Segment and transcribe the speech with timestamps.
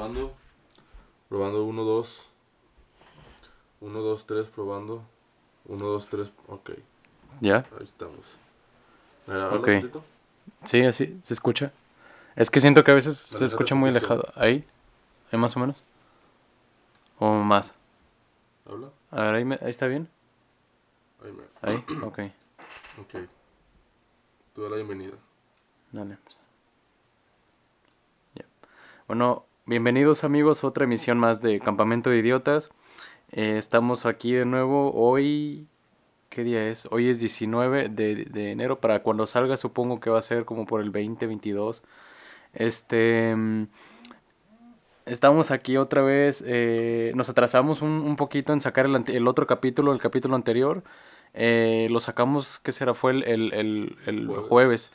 [0.00, 0.32] Probando.
[1.28, 2.26] Probando 1, 2.
[3.82, 5.02] 1, 2, 3, probando.
[5.66, 6.70] 1, 2, 3, ok.
[7.42, 7.66] ¿Ya?
[7.78, 8.38] Ahí estamos.
[9.26, 9.68] Mira, habla Ok.
[9.68, 10.04] un poquito.
[10.64, 11.70] Sí, así, ¿se escucha?
[12.34, 14.24] Es que siento que a veces se escucha muy alejado.
[14.36, 14.66] ¿Ahí?
[15.30, 15.84] ¿Ahí más o menos?
[17.18, 17.74] ¿O más?
[18.66, 18.88] Habla.
[19.10, 20.08] A ver, ahí, me- ahí está bien.
[21.22, 21.42] Ahí me.
[21.60, 22.18] Ahí, ok.
[23.02, 23.28] Ok.
[24.54, 25.12] Tú da la bienvenida.
[25.92, 26.16] Dale.
[26.24, 26.40] pues.
[28.36, 28.44] Ya.
[29.06, 32.70] Bueno, bienvenidos amigos a otra emisión más de Campamento de Idiotas.
[33.30, 35.68] Eh, estamos aquí de nuevo hoy.
[36.28, 36.88] ¿Qué día es?
[36.90, 38.80] Hoy es 19 de, de enero.
[38.80, 41.84] Para cuando salga, supongo que va a ser como por el 20, 22.
[42.54, 43.34] Este.
[43.36, 43.66] mm,
[45.06, 46.42] Estamos aquí otra vez.
[46.46, 50.82] eh, nos atrasamos un, un poquito en sacar el, otro capítulo, el capítulo anterior.
[51.32, 52.92] Eh, lo sacamos, ¿qué será?
[52.94, 54.48] Fue el, el, el- el Jueves.
[54.48, 54.92] jueves.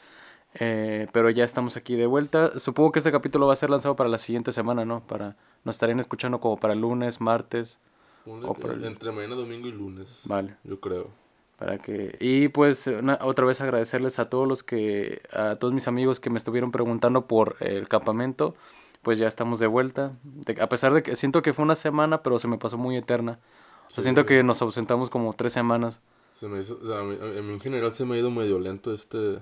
[0.59, 2.58] Eh, pero ya estamos aquí de vuelta.
[2.59, 5.02] Supongo que este capítulo va a ser lanzado para la siguiente semana, ¿no?
[5.06, 7.80] Para nos estarían escuchando como para el lunes, martes,
[8.25, 10.23] O el- Entre mañana, domingo y lunes.
[10.25, 10.56] vale.
[10.64, 11.09] Yo creo.
[11.58, 15.88] Para que y pues una- otra vez agradecerles a todos los que a todos mis
[15.88, 18.56] amigos que me estuvieron preguntando por el campamento.
[19.03, 20.14] Pues ya estamos de vuelta.
[20.23, 22.97] De- a pesar de que siento que fue una semana, pero se me pasó muy
[22.97, 23.40] eterna.
[23.88, 26.02] O sea, Sí, siento que nos ausentamos como tres semanas.
[26.40, 28.31] Se me hizo, o sea, a mí, a mí en general se me ha ido
[28.31, 29.38] medio lento este,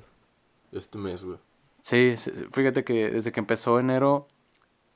[0.80, 1.38] este mes, güey.
[1.82, 2.16] Sí,
[2.52, 4.28] fíjate que desde que empezó enero,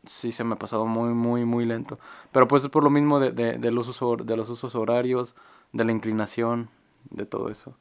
[0.06, 2.00] sí se me ha pasado muy, muy, muy lento.
[2.32, 5.36] Pero pues es por lo mismo de, de, de los, usos, de los usos horarios,
[5.74, 6.70] de la inclinación,
[7.10, 7.76] de todo eso.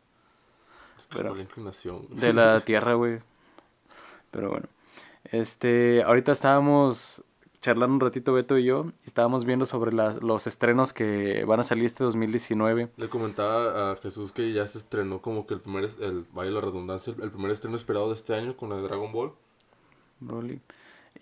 [1.10, 2.06] Pero- la inclinación.
[2.10, 3.20] De la tierra, güey.
[4.32, 4.66] Pero bueno.
[5.30, 7.22] Este, ahorita estábamos
[7.66, 11.58] charlando un ratito Beto y yo, y estábamos viendo sobre las, los estrenos que van
[11.58, 12.90] a salir este 2019.
[12.96, 16.60] Le comentaba a Jesús que ya se estrenó como que el primer, el, vaya la
[16.60, 19.32] redundancia, el, el primer estreno esperado de este año con la de Dragon Ball.
[20.20, 20.60] Broly.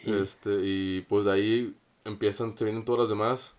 [0.05, 3.55] Y- Este, y pues de ahí empiezan, se vienen todas las demás.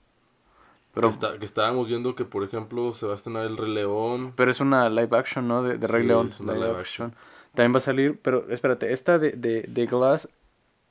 [0.93, 3.73] pero, que, está- que estábamos viendo que, por ejemplo, se va a estrenar El Rey
[3.73, 4.31] León.
[4.35, 5.63] pero es una live action, ¿no?
[5.63, 6.27] De, de Rey Sí, León.
[6.27, 7.15] es una live live action.
[7.55, 10.29] También va a salir, pero espérate, esta de, de, de Glass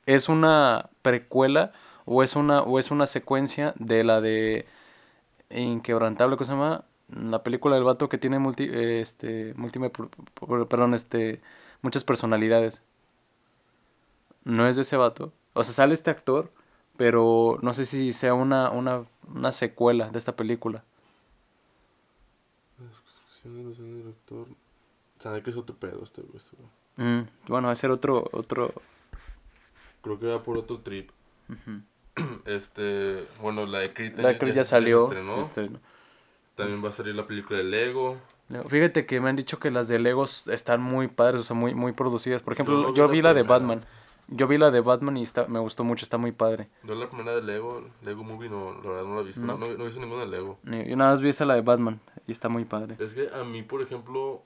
[0.06, 1.72] es una precuela
[2.04, 4.66] o es una, o es una secuencia de la de
[5.50, 6.84] Inquebrantable, ¿cómo se llama?
[7.08, 9.54] La película del vato que tiene multi, este,
[9.92, 11.40] pro- perdón, este,
[11.82, 12.82] muchas personalidades.
[14.44, 15.32] No es de ese vato.
[15.52, 16.50] O sea, sale este actor,
[16.96, 20.82] pero no sé si sea una, una, una secuela de esta película.
[22.78, 24.46] Construcción, ilusión, director.
[25.18, 26.36] Sabe que es otro pedo este, güey.
[26.36, 26.56] este.
[26.96, 28.72] Mm, bueno, va a ser otro, otro,
[30.02, 31.10] Creo que va por otro trip.
[32.46, 35.08] Este, bueno, la de Creed La Creed ya salió.
[35.08, 35.40] se estrenó.
[35.40, 35.78] estrenó.
[36.54, 38.16] También va a salir la película de Lego.
[38.48, 38.68] Lego.
[38.68, 41.74] Fíjate que me han dicho que las de Legos están muy padres, o sea, muy,
[41.74, 42.42] muy producidas.
[42.42, 43.42] Por ejemplo, no yo, vi vi la de.
[43.42, 43.84] Batman.
[44.28, 46.68] Yo vi la de Batman y está, me gustó mucho, está muy padre.
[46.84, 49.42] Yo la primera de Lego, Lego Movie, no, la verdad no la he visto.
[49.42, 50.58] No, no, no he visto ninguna de Lego.
[50.64, 52.96] Yo nada más vi esa la de Batman y está muy padre.
[53.00, 54.42] Es que a mí, por ejemplo,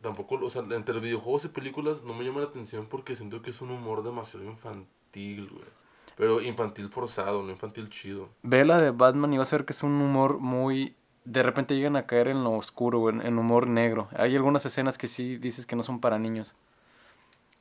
[0.00, 3.50] tampoco, o sea, entre videojuegos y películas no me llama la atención porque siento que
[3.50, 5.79] es un humor demasiado infantil, güey.
[6.16, 8.28] Pero infantil forzado, no infantil chido.
[8.42, 10.94] Ve la de Batman y vas a ver que es un humor muy...
[11.24, 14.08] De repente llegan a caer en lo oscuro, en, en humor negro.
[14.16, 16.54] Hay algunas escenas que sí dices que no son para niños.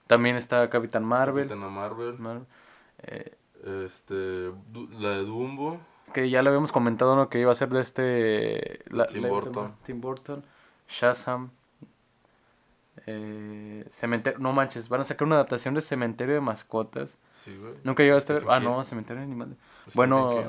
[0.08, 1.48] También está Capitán Marvel.
[1.50, 2.46] Capitana Marvel, Marvel,
[3.04, 3.36] eh,
[3.86, 4.52] este,
[4.98, 5.80] la de Dumbo,
[6.14, 7.30] que ya le habíamos comentado ¿no?
[7.30, 9.76] que iba a ser de este la- Tim la- Burton.
[9.86, 10.44] Tim Burton,
[10.88, 11.52] Shazam,
[13.06, 17.18] eh, Cementerio, no manches, van a sacar una adaptación de Cementerio de Mascotas.
[17.46, 17.74] Sí, güey.
[17.84, 19.56] Nunca llegaste a ver, ¿Stephen ah no, Cementerio de Animales.
[19.82, 20.44] Stephen Bueno,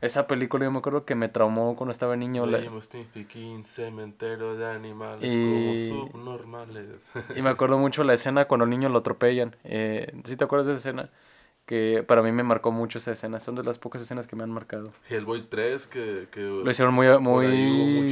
[0.00, 2.46] esa película yo me acuerdo que me traumó cuando estaba niño.
[2.46, 6.96] la- Leímos Stephen King, cementerio de animales Y- como subnormales.
[7.36, 9.56] y me acuerdo mucho la escena cuando el niño lo atropellan.
[9.64, 11.10] Eh, ¿Sí te acuerdas de esa escena?
[11.66, 13.40] Que para mí me marcó mucho esa escena.
[13.40, 14.90] Son de las pocas escenas que me han marcado.
[15.10, 17.46] Hellboy 3, que, que Lo hicieron muy, muy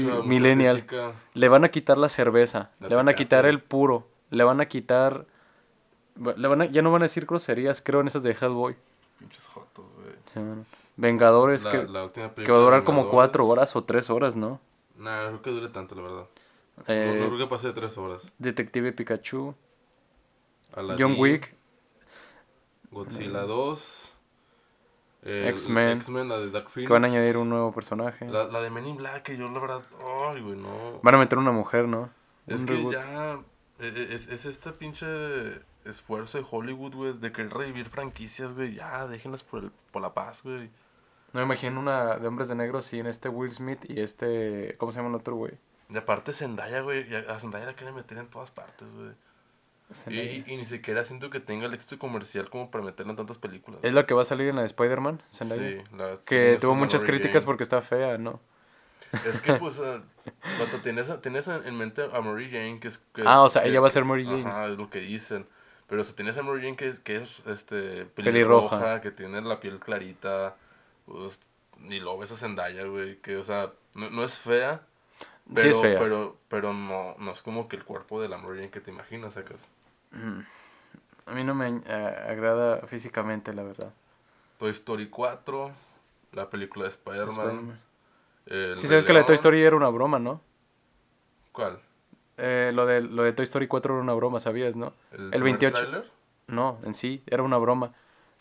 [0.04, 0.84] mucha- millennial.
[1.32, 4.60] Le van a quitar la cerveza, La le van a quitar el puro, le van
[4.60, 5.26] a quitar...
[6.36, 8.76] Le van a- ya no van a decir groserías, creo, en esas de Hellboy.
[9.18, 10.14] Pinches jotos, güey.
[10.26, 10.40] Sí.
[10.96, 14.36] Vengadores, La- que, la última que va a durar como cuatro horas o tres horas,
[14.36, 14.60] ¿no?
[14.96, 16.26] Nah, no creo que dure tanto, la verdad.
[16.86, 18.22] Eh, no, creo que pase de tres horas.
[18.38, 19.54] Detective Pikachu,
[20.74, 21.54] Aladdin, John Wick,
[22.90, 24.12] Godzilla 2.
[25.22, 25.96] el- X-Men.
[25.98, 26.88] X-Men, la de Dark Phoenix.
[26.88, 28.28] que van a añadir un nuevo personaje.
[28.28, 29.82] La, la de Men in Black, que yo la verdad.
[30.30, 31.00] Ay, güey, no.
[31.02, 32.10] Van a meter una mujer, ¿no?
[32.46, 32.92] Es Un que reboot.
[32.94, 33.40] ya.
[33.80, 35.06] e- e- Es, es este pinche
[35.88, 38.74] esfuerzo de Hollywood, güey, de querer revivir franquicias, güey.
[38.74, 40.70] Ya, déjenlas por, el, por la paz, güey.
[41.32, 44.74] No me imagino una de hombres de negro sin este Will Smith y este...
[44.78, 45.52] ¿Cómo se llama el otro güey?
[45.90, 47.14] Y aparte Zendaya, güey.
[47.26, 49.10] A Zendaya la quieren meter en todas partes, güey.
[50.08, 53.78] Y, ni siquiera siento que tenga el éxito comercial como para meterla en tantas películas.
[53.84, 55.62] Es la que va a salir en la de Spider-Man, Zendaya.
[55.62, 57.46] Sí, la- Que sí, tuvo muchas Mary críticas Jane.
[57.46, 58.40] porque está fea, ¿no?
[59.24, 60.00] Es que, pues, eh,
[60.58, 62.98] vato, tienes, tienes en mente a Mary Jane, que es...
[63.14, 64.40] que Ah, es- o sea, que- ella va a ser Mary Jane.
[64.44, 65.46] Ajá, es lo que dicen.
[65.88, 68.70] Pero, o sea, tienes a Mary Jane que es, que es este, Pelirroja.
[68.70, 70.56] pelirroja, que tiene la piel clarita,
[71.06, 71.40] pues,
[71.88, 74.82] y luego ves a Zendaya, güey, que, o sea, no, no es fea,
[75.54, 75.98] pero, sí es fea.
[75.98, 78.90] pero, pero no, no es como que el cuerpo de la Mary Jane que te
[78.90, 79.60] imaginas, sacas.
[80.10, 80.40] Mm.
[81.26, 83.92] A mí no me eh, agrada físicamente, la verdad.
[84.58, 85.70] Toy Story 4,
[86.32, 87.80] la película de Spider-Man.
[88.46, 89.34] El Sí, sabes que la de Toy.
[89.34, 90.40] Story era una broma, ¿no?
[91.52, 91.80] ¿Cuál?
[92.38, 94.92] Eh, lo, de, lo de Toy Story 4 era una broma, ¿sabías, no?
[95.12, 95.74] ¿El, El primer 28.
[95.76, 96.10] tráiler?
[96.48, 97.92] No, en sí, era una broma.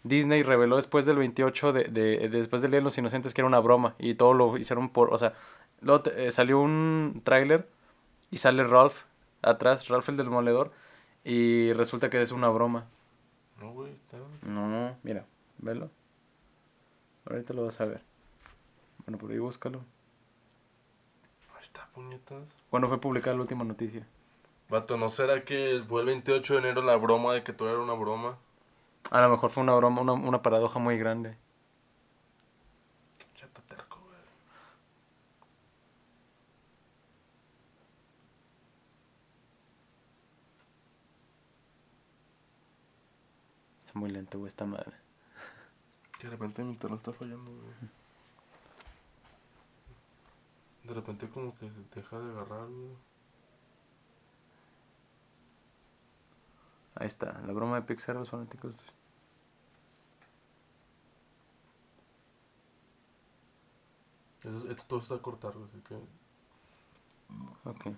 [0.03, 3.47] Disney reveló después del 28, de, de- después del Día de los Inocentes, que era
[3.47, 3.95] una broma.
[3.97, 5.11] Y todo lo hicieron por...
[5.13, 5.33] O sea,
[5.81, 7.67] luego te- eh, salió un tráiler
[8.29, 9.03] y sale Ralph
[9.41, 10.71] atrás, Ralph el del moledor.
[11.23, 12.85] Y resulta que es una broma.
[13.59, 14.17] No, güey, está...
[14.43, 15.25] No, mira,
[15.57, 15.89] velo.
[17.27, 18.01] Ahorita lo vas a ver.
[19.05, 19.81] Bueno, por ahí búscalo.
[21.65, 22.47] Está, puñetas.
[22.69, 24.05] ¿Cuándo fue publicada la última noticia?
[24.69, 27.79] Vato, ¿no será que fue el 28 de enero la broma de que todo era
[27.79, 28.37] una broma?
[29.09, 31.35] A lo mejor fue una broma, una, una paradoja muy grande.
[33.35, 34.19] Chato terco, güey.
[43.79, 44.93] Está muy lento, güey, esta madre.
[46.19, 47.73] Que de repente mi internet está fallando, güey.
[50.87, 52.95] De repente como que se deja de agarrar, güey.
[56.95, 58.77] Ahí está, la broma de Pixar, los fanáticos.
[64.43, 65.95] Eso, esto todo está cortado, así que...
[67.67, 67.97] Ok.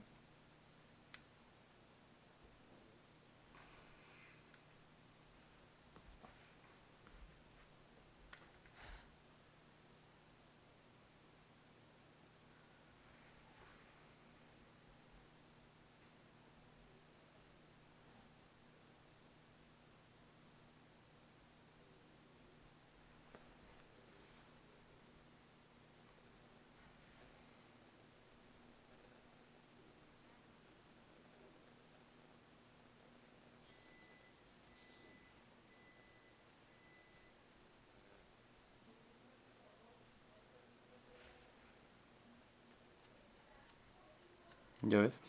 [44.89, 45.19] ¿Ya ves?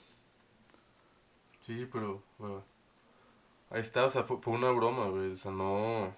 [1.60, 2.22] Sí, pero...
[2.38, 2.64] bueno,
[3.70, 5.32] ahí está, o sea, fue, fue una broma, güey.
[5.32, 6.14] O sea, no...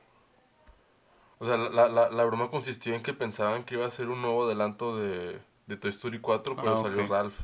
[1.38, 4.20] O sea, la, la, la broma consistió en que pensaban que iba a ser un
[4.20, 7.06] nuevo adelanto de, de Toy Story 4, pero Ah, salió.
[7.06, 7.38] Ralph.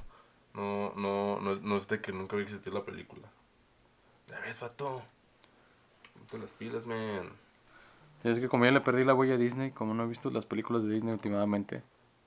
[0.53, 3.27] No, no, no, es- no es de que nunca había existido la película.
[4.29, 5.03] Ya ves, vato.
[6.15, 7.31] Ponte las pilas, man.
[8.23, 10.45] Es que como ya le perdí la huella a Disney, como no he visto las
[10.45, 11.83] películas de Disney últimamente.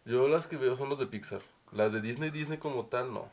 [0.05, 1.41] Yo las que veo son las de Pixar.
[1.71, 3.29] Las de Disney, Disney como tal, no.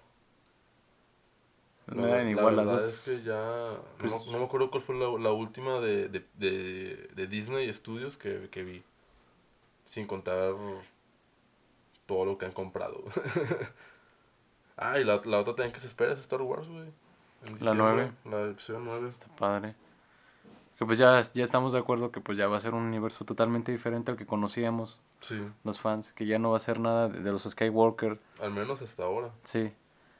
[1.86, 3.08] No eran igual las verdad dos.
[3.08, 3.70] es que ya...
[3.98, 7.72] pues- no, no me acuerdo cuál fue la, la última de, de, de, de Disney
[7.72, 8.82] Studios que, que vi.
[9.86, 10.54] Sin contar
[12.06, 13.04] todo lo que han comprado.
[14.76, 16.86] ah, y la, la otra también que se espera es Star Wars, güey.
[17.60, 18.12] La diciembre, nueve.
[18.24, 19.08] La episodio 9.
[19.08, 19.74] Está padre.
[20.78, 23.24] Que pues ya, ya estamos de acuerdo que pues ya va a ser un universo
[23.24, 26.12] totalmente diferente al que conocíamos Sí, los fans.
[26.12, 28.18] Que ya no va a ser nada de, de los Skywalker.
[28.40, 29.30] al menos hasta ahora.
[29.44, 29.72] Sí.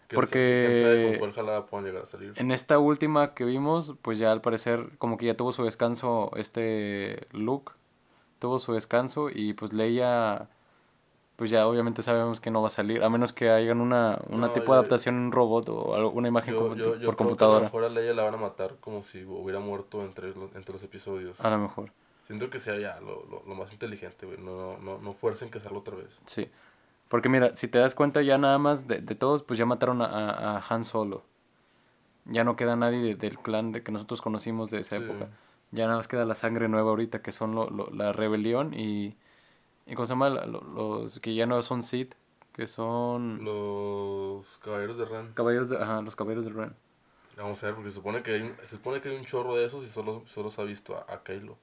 [0.08, 2.32] ¿Quién Porque- con jalada llegar a salir?
[2.36, 6.30] En esta última que vimos, pues ya al parecer como que ya tuvo su descanso
[6.36, 7.72] este Luke.
[8.38, 10.48] Tuvo su descanso y pues Leia,
[11.36, 13.02] pues ya obviamente sabemos que no va a salir.
[13.02, 16.10] A menos que hagan una, una No, tipo yo- de adaptación en un robot o
[16.10, 17.58] una imagen Yo, por creo que a computadora.
[17.60, 20.72] lo mejor a Leia la van a matar como si hubiera muerto entre los, entre
[20.74, 21.40] los episodios.
[21.40, 21.90] A lo mejor,
[22.26, 24.38] Siento que sea ya lo, lo, lo más inteligente, güey.
[24.38, 26.08] No, no, no fuercen que hacerlo otra vez.
[26.26, 26.48] sí.
[27.08, 30.02] Porque mira, si te das cuenta ya nada más de, de todos, pues ya mataron
[30.02, 30.06] a,
[30.56, 31.22] a- Han Solo.
[32.24, 35.04] Ya no queda nadie de- del clan de que nosotros conocimos de esa Sí.
[35.04, 35.28] época.
[35.70, 39.14] Ya nada más queda la sangre nueva ahorita, que son lo- lo- la rebelión y...
[39.86, 40.30] ¿Y cómo se llama?
[40.30, 42.14] La- lo- Los que ya no son Sith,
[42.52, 43.44] que son...
[43.44, 45.32] Los caballeros de Ren.
[45.34, 46.74] Caballeros de, ajá, los caballeros del Ren.
[47.36, 49.54] Vamos a ver, porque se supone que hay un, se supone que hay un chorro
[49.54, 51.56] de esos y solo, solo se ha visto a, a Kylo.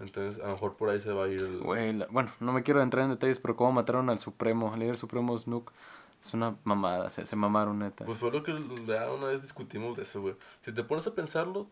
[0.00, 1.58] Entonces, a lo mejor por ahí se va a ir el...
[1.60, 4.78] Güey, la- bueno, no me quiero entrar en detalles, pero cómo mataron al Supremo, al
[4.80, 5.72] líder supremo Snook.
[6.20, 8.04] Es una mamada, se, se mamaron neta.
[8.04, 8.52] Pues fue lo que
[8.86, 10.34] ya una vez discutimos de eso, güey.
[10.64, 11.68] Si te pones a pensarlo,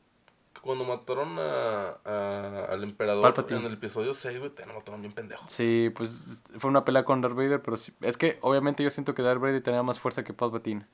[0.63, 3.61] cuando mataron a, a- al emperador Palpatine.
[3.61, 5.45] en el episodio 6, güey, te lo mataron bien pendejo.
[5.49, 9.15] Sí, pues fue una pelea con Darth Vader, pero sí- es que obviamente yo siento
[9.15, 10.87] que Darth Vader tenía más fuerza que Palpatine.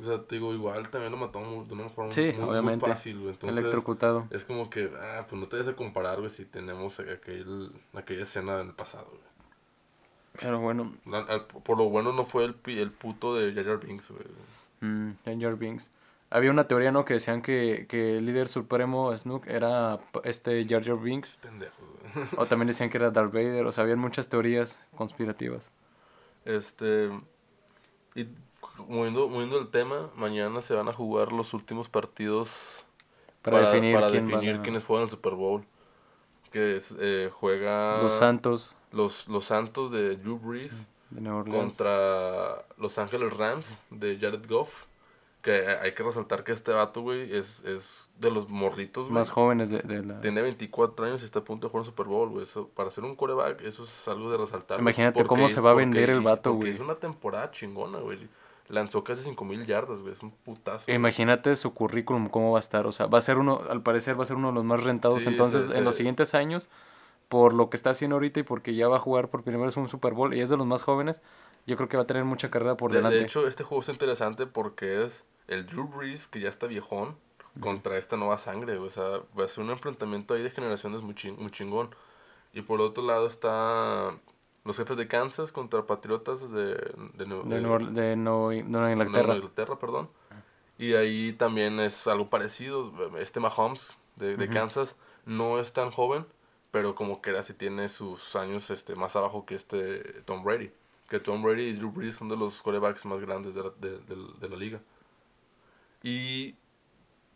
[0.00, 3.30] O sea, te digo, igual también lo muy- de una forma Sí, muy, fácil, güey.
[3.32, 4.26] Entonces, Electrocutado.
[4.30, 8.22] es como que, ah, pues no te vayas a comparar, güey, si tenemos aquel, aquella
[8.22, 9.20] escena en el pasado, güey.
[10.40, 14.10] Pero bueno, La- por lo bueno no fue el, el puto de Jar Jar Binks,
[14.10, 14.24] güey.
[14.80, 15.90] mm, Jar Jar Binks.
[16.30, 17.04] Había una teoría, ¿no?
[17.04, 21.36] Que decían que, que el líder supremo Snook era este Jar Jar Binks.
[21.42, 21.72] Pendejo,
[22.14, 22.26] güey.
[22.38, 23.66] O también decían que era Darth Vader.
[23.66, 25.70] O sea, habían muchas teorías conspirativas.
[26.44, 27.10] Este.
[28.14, 28.28] Y
[28.88, 32.84] moviendo, moviendo el tema, mañana se van a jugar los últimos partidos
[33.42, 35.64] Para, definir para quién definir va a- quiénes fueron al Super Bowl.
[36.52, 41.76] Que es, eh, juega Los Santos los, los Santos de Drew Brees de Nueva Orleans.
[41.76, 44.84] contra Los Ángeles Rams de Jared Goff.
[45.42, 49.14] Que hay que resaltar que este vato, güey, es, es de los morritos, güey.
[49.14, 50.20] Más jóvenes de, de la...
[50.20, 52.42] Tiene 24 años y está a punto de jugar un Super Bowl, güey.
[52.42, 54.78] Eso, para ser un coreback, eso es algo de resaltar.
[54.80, 56.72] Imagínate cómo se va a vender el vato, güey.
[56.72, 58.18] Es una temporada chingona, güey.
[58.70, 60.12] Lanzó casi 5000 yardas, güey.
[60.14, 60.84] Es un putazo.
[60.86, 60.94] güey.
[60.96, 62.86] Imagínate su currículum, cómo va a estar.
[62.86, 64.82] O sea, va a ser uno, al parecer va a ser uno de los más
[64.84, 65.22] rentados.
[65.22, 66.68] Sí, Entonces, en los siguientes años,
[67.28, 69.76] por lo que está haciendo ahorita y porque ya va a jugar por primera vez
[69.76, 71.20] un Super Bowl y es de los más jóvenes,
[71.66, 73.24] yo creo que va a tener mucha carrera por de, de delante.
[73.24, 77.16] hecho, este juego es interesante porque es el Drew Brees, que ya está viejón,
[77.60, 78.86] contra esta nueva sangre, güey.
[78.88, 81.90] O sea, va a ser un enfrentamiento ahí de generaciones muy, chin- muy chingón.
[82.52, 84.12] Y por otro lado está
[84.64, 88.62] los jefes de Kansas contra Patriotas de, de, Nue- de, de- Nueva, de Nueva- de
[88.64, 89.34] Nueva Inglaterra.
[89.36, 90.10] Inglaterra, perdón.
[90.78, 92.92] Y ahí también es algo parecido.
[93.18, 94.48] Este Mahomes de, de.
[94.48, 96.26] Kansas no es tan joven,
[96.70, 100.70] pero como que si tiene sus años este, más abajo que este Tom Brady.
[101.08, 103.98] Que Tom Brady y Drew Brees son de los quarterbacks más grandes de la, de,
[103.98, 104.80] de- de la liga.
[106.02, 106.54] Y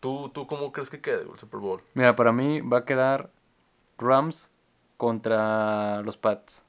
[0.00, 1.80] tú, tú cómo crees que quede el Super Bowl?
[1.94, 3.30] Mira, para mí va a quedar
[3.98, 4.50] Rams
[4.96, 6.64] contra los Pats.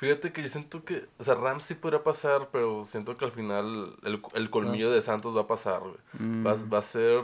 [0.00, 3.32] Fíjate que yo siento que, o sea, Rams sí podría pasar, pero siento que al
[3.32, 5.94] final el, el colmillo de Santos va a pasar, güey.
[6.18, 7.22] Mm, Va, va a ser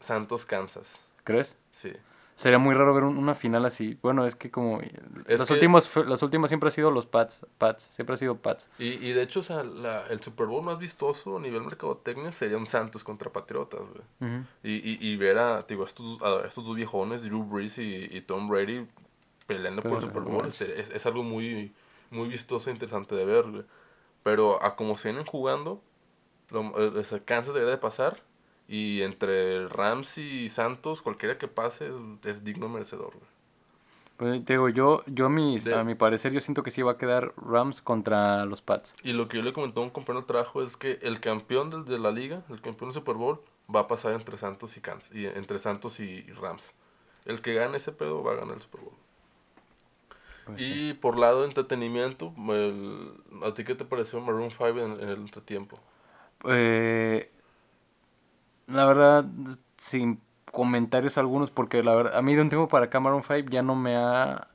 [0.00, 1.58] Santos Kansas, ¿Crees?
[1.72, 1.90] sí.
[2.34, 3.98] Sería muy raro ver un- una final así.
[4.02, 4.80] Bueno, es que como
[5.26, 8.16] Es las que- últimas fue- las últimas siempre ha sido los Pats, Pats, siempre ha
[8.16, 8.70] sido Pats.
[8.78, 12.32] Y, y de hecho, o sea, la- el Super Bowl más vistoso a nivel mercadotecnia
[12.32, 14.42] sería un Santos contra Patriotas, güey.
[14.64, 18.08] Y, y, y ver a, digo, a estos, a estos dos viejones, Drew Brees y,
[18.10, 18.86] y Tom Brady,
[19.46, 21.72] peleando por el Super Bowl, es- es algo muy,
[22.12, 23.64] muy vistoso e interesante de ver, güey.
[24.22, 25.82] Pero a como se vienen jugando,
[26.50, 28.20] lo, eh, sea, Kansas debería de pasar.
[28.68, 33.32] Y entre Rams y Santos, cualquiera que pase es, es digno merecedor, güey.
[34.16, 36.80] Pues, te digo, yo, yo a, mi, De- a mi parecer, yo siento que sí
[36.82, 38.94] va a quedar Rams contra los Pats.
[39.02, 41.70] Y lo que yo le comenté a un compañero de trabajo es que el campeón
[41.70, 43.40] del- de, la liga, el campeón del Super Bowl,
[43.74, 46.72] va a pasar entre Santos y Kansas, y entre Santos y, y Rams.
[47.24, 48.94] El que gane ese pedo va a ganar el Super Bowl.
[50.44, 50.74] Pues sí.
[50.74, 53.12] Y por lado de entretenimiento, el-
[53.44, 55.78] ¿a ti qué te pareció Maroon 5 en, en el entretiempo?
[56.44, 57.30] Eh,
[58.66, 59.24] la verdad,
[59.76, 60.20] sin
[60.50, 63.62] comentarios algunos, porque la verdad, a mí de un tiempo para acá Maroon 5 ya
[63.62, 64.48] no me ha...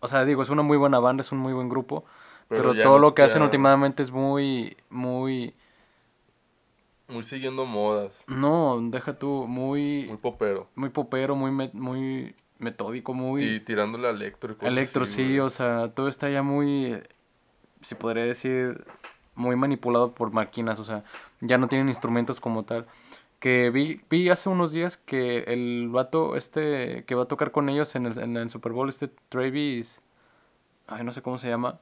[0.00, 2.04] O sea, digo, es una muy buena banda, es un muy buen grupo,
[2.52, 5.56] pero, todo no- lo que hacen últimamente es muy, muy...
[7.06, 10.68] Muy siguiendo modas, No, deja tú, muy, muy popero.
[10.74, 13.44] muy popero, muy, muy metódico, muy...
[13.44, 15.40] Y tirándole a Electro y Electro, así, sí, güey.
[15.40, 17.02] o sea, todo está ya muy,
[17.82, 18.84] se podría decir,
[19.34, 21.04] muy manipulado por máquinas, o sea,
[21.40, 22.86] ya no tienen instrumentos como tal.
[23.38, 27.68] Que vi, vi hace unos días que el vato este que va a tocar con
[27.68, 30.00] ellos en el, en el Super Bowl, este Travis,
[30.86, 31.80] ay, no sé cómo se llama,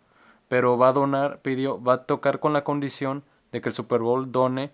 [0.49, 4.01] pero va a donar, pidió, va a tocar con la condición de que el Super
[4.01, 4.73] Bowl done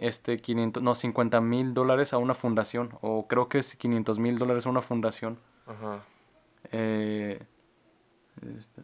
[0.00, 4.38] este 500, no, 50 mil dólares a una fundación, o creo que es 500 mil
[4.38, 5.38] dólares a una fundación.
[5.66, 6.04] Ajá.
[6.72, 7.40] Eh,
[8.58, 8.82] este.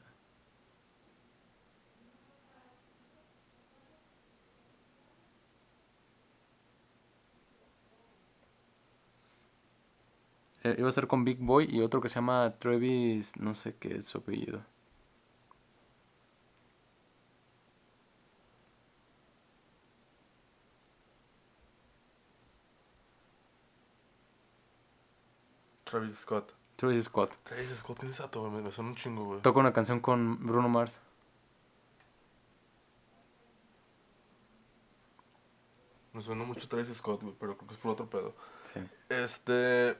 [10.64, 13.76] Eh, iba a ser con Big Boy y otro que se llama Travis, no sé
[13.78, 14.62] qué es su apellido.
[25.96, 26.52] Travis Scott.
[26.76, 27.34] Travis Scott.
[27.44, 28.50] Travis Scott, ¿quién es ese güey?
[28.50, 29.40] Me, suena un chingo, güey.
[29.40, 31.00] Toca una canción con Bruno Mars.
[36.12, 38.34] Me suena mucho Travis Scott, güey, pero creo que es por otro pedo.
[38.64, 38.80] Sí.
[39.08, 39.96] Este.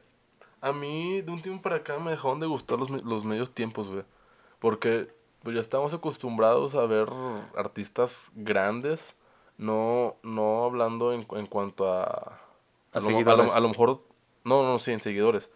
[0.60, 3.88] A mí, de un tiempo para acá, me dejaron de gustar los, los medios tiempos,
[3.88, 4.04] güey.
[4.58, 5.10] Porque
[5.42, 7.08] pues, ya estamos acostumbrados a ver
[7.56, 9.14] artistas grandes.
[9.56, 12.02] No, no hablando en, en cuanto a.
[12.04, 13.46] A A lo, a, seguidores.
[13.46, 14.02] lo, a lo mejor.
[14.44, 15.50] No, no, sí, en seguidores.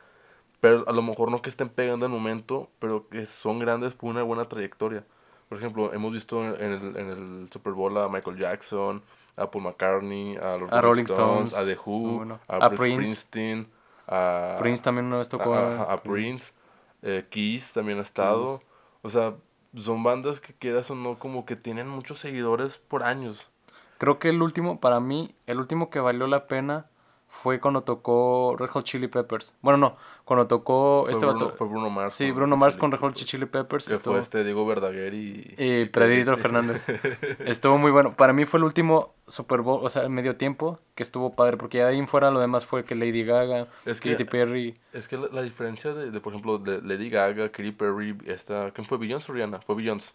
[0.61, 3.95] Pero a lo mejor no que estén pegando en el momento, pero que son grandes
[3.95, 5.05] por una buena trayectoria.
[5.49, 9.03] Por ejemplo, hemos visto en el, en el Super Bowl a Michael Jackson,
[9.37, 12.41] a Paul McCartney, a los A Rolling Stones, Stones, a The Who, bueno.
[12.47, 12.95] a, Prince.
[12.95, 13.69] Springsteen,
[14.07, 15.55] a Prince también una vez tocó.
[15.55, 16.53] a, Prince,
[17.03, 18.63] eh, Kiss también ha estado.
[19.03, 19.35] O sea,
[19.77, 23.51] son bandas que quieras o no, como que tienen muchos seguidores por años.
[23.99, 26.90] Creo que el último, para mí, el último que valió la pena
[27.31, 29.55] fue cuando tocó Red Hot Chili Peppers.
[29.63, 32.15] Bueno, no, cuando tocó Fue, este Bruno, vato- fue Bruno Mars.
[32.15, 33.87] Sí, Bruno Mars con Red Hot Chili Peppers.
[33.87, 35.55] Que estuvo- fue este Diego Verdaguer y...
[35.57, 36.85] y Predator Fernández.
[37.41, 38.15] Estuvo muy bueno.
[38.17, 41.57] Para mí fue el último Super Bowl, o sea, el medio tiempo, que estuvo padre.
[41.57, 44.79] Porque de ahí en fuera lo demás fue que Lady Gaga, Es que- Katy Perry.
[44.93, 48.71] Es que la, la diferencia de, de, por ejemplo, de Lady Gaga, Katy Perry, esta...
[48.73, 48.99] ¿Quién fue?
[48.99, 49.61] ¿Beyoncé o Rihanna?
[49.61, 50.13] Fue Beyoncé.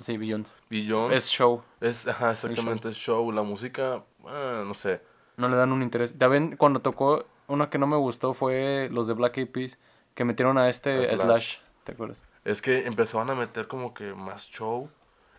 [0.00, 0.52] Sí, Beyoncé.
[0.70, 1.62] Beyoncé Es show.
[1.80, 2.06] es...
[2.06, 3.32] Ajá, exactamente, es show.
[3.32, 5.00] La música, ah, no sé.
[5.38, 6.18] No le dan un interés.
[6.18, 9.78] También cuando tocó, una que no me gustó fue los de Black Eyed Peas,
[10.14, 11.16] que metieron a este Slash.
[11.20, 11.56] Slash.
[11.84, 12.22] ¿Te acuerdas?
[12.44, 14.90] Es que empezaban a meter como que más show.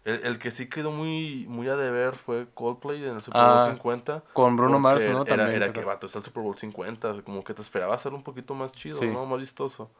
[0.05, 3.57] El, el que sí quedó muy, muy a deber fue Coldplay en el Super Bowl
[3.59, 4.23] Ah, 50.
[4.33, 5.23] Con Bruno Mars, ¿no?
[5.23, 5.61] Era, También.
[5.61, 7.21] era que, vato, está el Super Bowl 50.
[7.23, 9.07] Como que te esperaba ser un poquito más chido, Sí.
[9.07, 9.25] ¿no?
[9.25, 9.91] Más vistoso.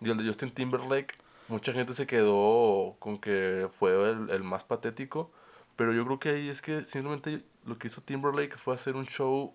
[0.00, 1.14] Y el de Justin Timberlake,
[1.46, 5.30] mucha gente se quedó con que fue el, el más patético.
[5.78, 9.06] Pero yo creo que ahí es que simplemente lo que hizo Timberlake fue hacer un
[9.06, 9.54] show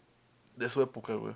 [0.56, 1.36] de su época, güey.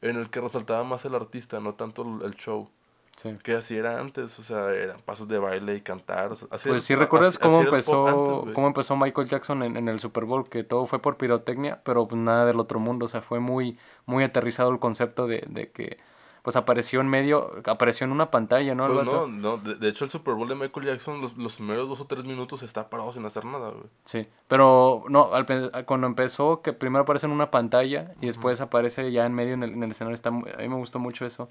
[0.00, 2.70] En el que resaltaba más el artista, no tanto el- show.
[3.16, 3.36] Sí.
[3.42, 6.30] Que así era antes, o sea, eran pasos de baile y cantar.
[6.30, 8.06] o sea, así Pues era- sí recuerdas así- cómo así empezó,
[8.38, 11.82] antes, cómo empezó Michael Jackson en, en el Super Bowl, que todo fue por pirotecnia,
[11.84, 13.76] pero pues nada del otro mundo, o sea, fue muy,
[14.06, 15.98] muy aterrizado el concepto de, de que
[16.42, 18.88] pues apareció en medio, apareció en una pantalla, ¿no?
[18.88, 21.88] Pues no, no, de, de hecho el Super Bowl de Michael Jackson, los, los primeros
[21.88, 23.84] dos o tres minutos está parado sin hacer nada, güey.
[24.04, 25.46] Sí, pero no, al
[25.86, 29.62] cuando empezó, que primero aparece en una pantalla y después aparece ya en medio en
[29.62, 31.48] el, en el escenario, está, a mí me gustó mucho eso.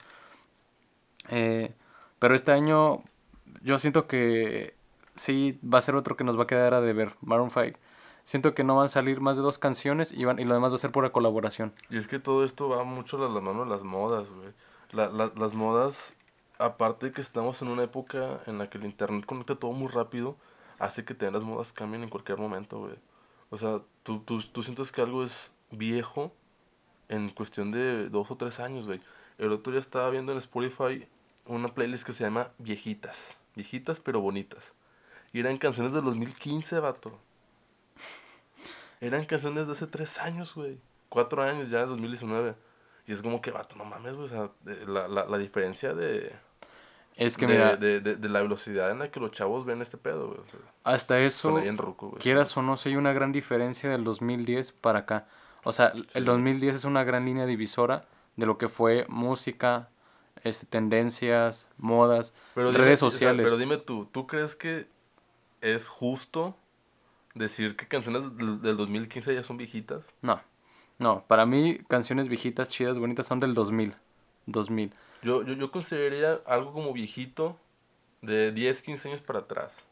[1.30, 1.74] Eh,
[2.20, 3.02] pero este año
[3.62, 4.76] yo siento que
[5.16, 7.80] sí va a ser otro que nos va a quedar a deber, Maroon 5.
[8.24, 10.72] Siento que no van a salir más de dos canciones y, van, y lo demás
[10.72, 11.74] va a ser pura colaboración.
[11.90, 14.50] Y es que todo esto va mucho a la mano de las modas, güey.
[14.92, 16.14] La, la- las modas,
[16.58, 19.88] aparte de que estamos en una época en la que el internet conecta todo muy
[19.88, 20.36] rápido,
[20.80, 22.96] hace que también las modas cambien en cualquier momento, güey.
[23.50, 26.32] O sea, tú, tú, tú sientes que algo es viejo
[27.10, 29.02] en cuestión de dos o tres años, güey.
[29.38, 31.08] El otro día estaba viendo en Spotify
[31.46, 33.38] una playlist que se llama Viejitas.
[33.56, 34.74] Viejitas pero bonitas.
[35.34, 37.18] Y eran canciones del 2015, vato.
[39.00, 40.78] Eran canciones de hace tres años, güey.
[41.10, 42.56] Cuatro años ya, 2019.
[43.08, 44.26] Y es como que, vato, no mames, güey.
[44.26, 44.50] O sea,
[44.88, 46.34] la, la, la diferencia de,
[47.16, 49.82] Es que de, mira, de, de, de la velocidad en la que los chavos ven
[49.82, 50.40] este pedo, güey.
[50.40, 52.22] O sea, hasta eso, bien ruco, güey.
[52.22, 55.28] quieras o no, sí hay una gran diferencia del 2010 para acá.
[55.64, 56.22] O sea, el Sí.
[56.22, 59.90] 2010 es una gran línea divisora de lo que fue música,
[60.44, 63.44] este, tendencias, modas, Pero dime, redes o sea, sociales.
[63.46, 64.88] pero dime tú, ¿tú crees que
[65.60, 66.56] es justo
[67.36, 70.06] decir que canciones del, del 2015 ya son viejitas?
[70.22, 70.42] No,
[71.02, 73.96] no, para mí canciones viejitas, chidas, bonitas son del 2000.
[74.46, 74.94] 2000.
[75.24, 77.58] Yo, yo, yo consideraría algo como viejito
[78.22, 79.84] de 10, 15 años para atrás.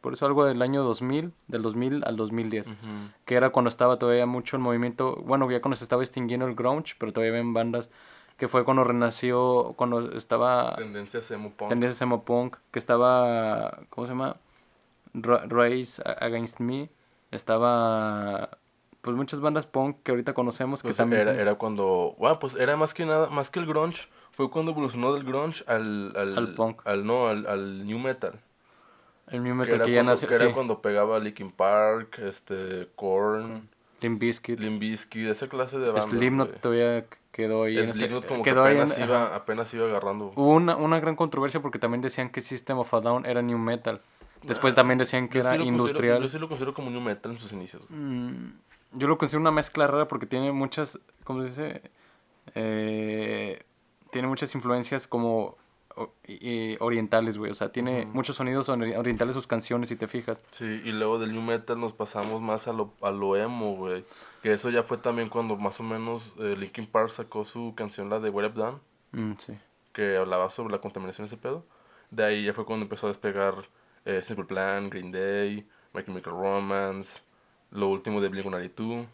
[0.00, 2.68] Por eso algo del año 2000, del 2000 al 2010.
[2.68, 2.76] Ujú.
[3.24, 6.54] Que era cuando estaba todavía mucho el movimiento, bueno, ya cuando se estaba extinguiendo el
[6.54, 7.90] grunge, pero todavía ven bandas
[8.36, 11.68] que fue cuando renació, cuando estaba Tendencias emo punk.
[11.70, 14.36] tendencias emo punk, que estaba, ¿cómo se llama?
[15.14, 16.90] Ra- Race Against Me,
[17.32, 18.50] estaba,
[19.06, 21.22] pues muchas bandas punk que ahorita conocemos que Pues también...
[21.22, 24.50] era, son- era cuando, bueno, pues era más que nada, más que el grunge, fue
[24.50, 26.86] cuando evolucionó del grunge al, al, Al punk.
[26.86, 28.38] al no, al, al new metal.
[29.28, 31.50] el new Que metal era, que, ya cuando, nació, que era sí, cuando pegaba Linkin
[31.50, 33.68] Park, este, Korn,
[34.02, 36.04] Limp Bizkit, Limp Bizkit, esa clase de bandas.
[36.10, 36.60] Slipknot güey.
[36.60, 37.78] todavía quedó ahí.
[37.78, 40.32] en ese- como quedó que ahí en- apenas, iba, apenas iba agarrando.
[40.36, 43.56] Hubo una, una gran controversia porque también decían que System of a Down era new
[43.58, 44.00] metal.
[44.42, 46.22] Después también decían que sí era considero- industrial.
[46.22, 47.82] yo sí lo considero como new metal en sus inicios.
[47.88, 48.50] Mm,
[48.92, 51.82] yo lo considero una mezcla rara porque tiene muchas, ¿cómo se dice?
[52.54, 53.62] Eh,
[54.10, 55.56] tiene muchas influencias como
[56.80, 57.50] orientales, güey.
[57.50, 60.42] O sea, tiene muchos sonidos ori- orientales sus canciones, si te fijas.
[60.50, 64.04] Sí, y luego del new metal nos pasamos más a lo, a lo emo, güey.
[64.42, 68.10] Que eso ya fue también cuando más o menos eh, Linkin Park sacó su canción,
[68.10, 68.78] la de What I've Done,
[69.12, 69.54] Mm, sí.
[69.92, 71.64] que hablaba sobre la contaminación de ese pedo.
[72.10, 73.54] De ahí ya fue cuando empezó a despegar
[74.04, 77.20] eh, Simple Plan, Green Day, My Chemical Romance,
[77.70, 79.06] lo último de Blink-182.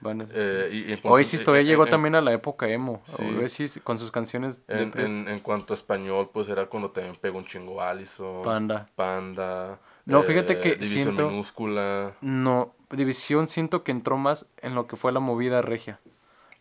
[0.00, 3.02] Bandas- Eh, y, y Oasis todavía en- llegó en- también a la época emo.
[3.06, 3.24] Sí.
[3.40, 4.92] Oasis con sus canciones En,
[5.28, 8.88] en, cuanto a español, pues era cuando también pegó un chingo Allison, Panda.
[8.94, 9.78] Panda.
[10.04, 12.12] No, fíjate que División siento- Minúscula.
[12.20, 15.98] No, División siento que entró más en lo que fue la movida regia.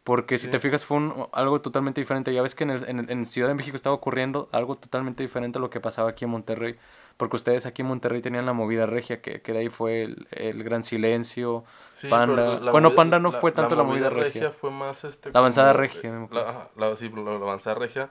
[0.06, 2.32] Porque si te fijas fue un- algo totalmente diferente.
[2.32, 5.58] Ya ves que en, el- en, en Ciudad de México estaba ocurriendo algo totalmente diferente
[5.58, 6.76] a lo que pasaba aquí en Monterrey.
[7.18, 10.28] Porque ustedes aquí en Monterrey tenían la movida regia, que, que de ahí fue el,
[10.32, 11.64] el Gran Silencio,
[11.96, 12.60] Sí, Panda.
[12.60, 14.52] la bueno, movida- Panda no fue tanto la movida, regia.
[14.52, 15.32] fue más este.
[15.34, 16.28] La avanzada como- regia.
[16.32, 18.10] La, la- sí, la, la avanzada regia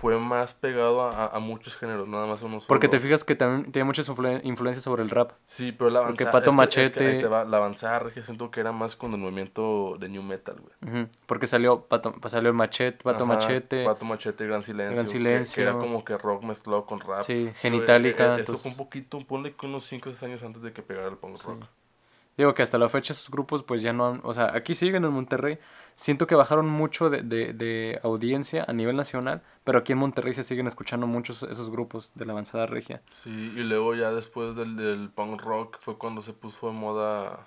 [0.00, 2.68] fue más pegado a, a muchos géneros, nada más uno solo.
[2.68, 5.32] Porque te fijas que también tiene muchas influ- influencias sobre el rap.
[5.46, 6.32] Sí, pero la porque avanzada.
[6.54, 9.12] Pato es que- es que Machete- va, la avanzada regia siento que era más con
[9.12, 11.00] el movimiento de New Metal, güey.
[11.04, 13.84] Ujú, Porque salió, Pato, salió el machete, Pato Ajá, Machete.
[13.84, 14.94] Pato Machete, Gran Silencio.
[14.94, 15.54] Gran que- Silencio.
[15.56, 17.22] Que, era como que rock mezclado con rap.
[17.22, 20.22] Sí, Pero, Genitalica, eh, eh, Eso fue un poquito, ponle que unos 5 o 6
[20.24, 21.46] años antes de que pegara el punk Sí.
[21.46, 21.64] rock.
[22.36, 25.04] Digo que hasta la fecha esos grupos pues ya no han, o sea, aquí siguen
[25.04, 25.58] en Monterrey.
[25.94, 30.34] Siento que bajaron mucho de, de, de audiencia a nivel nacional, pero aquí en Monterrey
[30.34, 33.00] se siguen escuchando muchos esos grupos de la avanzada regia.
[33.22, 37.46] Sí, y luego ya después del, del punk rock fue cuando se puso de moda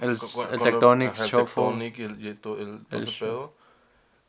[0.00, 1.44] El- el Tectonic, ajá, el Shuffle.
[1.46, 3.54] Tectonic y el, y el- El pedo.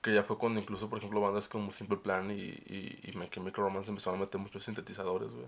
[0.02, 3.30] Que ya fue cuando incluso, por ejemplo, bandas como Simple Plan y, y, y My
[3.30, 5.48] Chemical Romance empezaron a meter muchos sintetizadores, güey.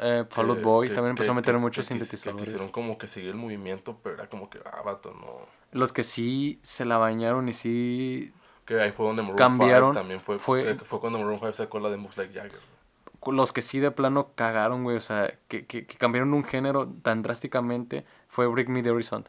[0.00, 2.44] Eh, Fall Out Que- Boy que- también empezó a meter que- muchos sintetizadores.
[2.44, 5.46] quisieron como que seguir el movimiento, pero era como que, ah, vato, no.
[5.72, 8.32] Los que sí se la bañaron y sí
[8.66, 11.52] Que ahí fue donde Maroon Cambiaron, 5 también fue, fue- que fue cuando Maroon 5
[11.54, 12.60] sacó la de Moves Like Jagger.
[13.32, 16.86] los que sí de plano cagaron, güey, o sea, que, que, que cambiaron un género
[17.02, 19.26] tan drásticamente fue Break Me the Horizon.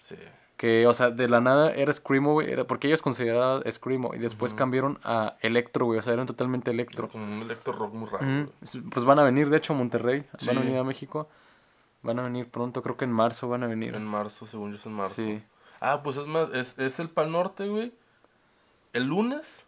[0.00, 0.16] Sí.
[0.60, 4.18] Que, o sea, de la nada era Screamo, güey, era porque ellos consideraban Screamo y
[4.18, 7.08] después cambiaron a Electro, güey, o sea, eran totalmente Electro.
[7.08, 8.46] como un electro rock muy raro.
[8.92, 11.30] Pues van a venir, de hecho, a Monterrey, van a venir a México,
[12.02, 13.94] van a venir pronto, creo que en marzo van a venir.
[13.94, 15.14] En marzo, según yo es en marzo.
[15.14, 15.42] Sí.
[15.80, 17.94] Ah, pues es más, es, es el Pal Norte, güey.
[18.92, 19.64] El lunes.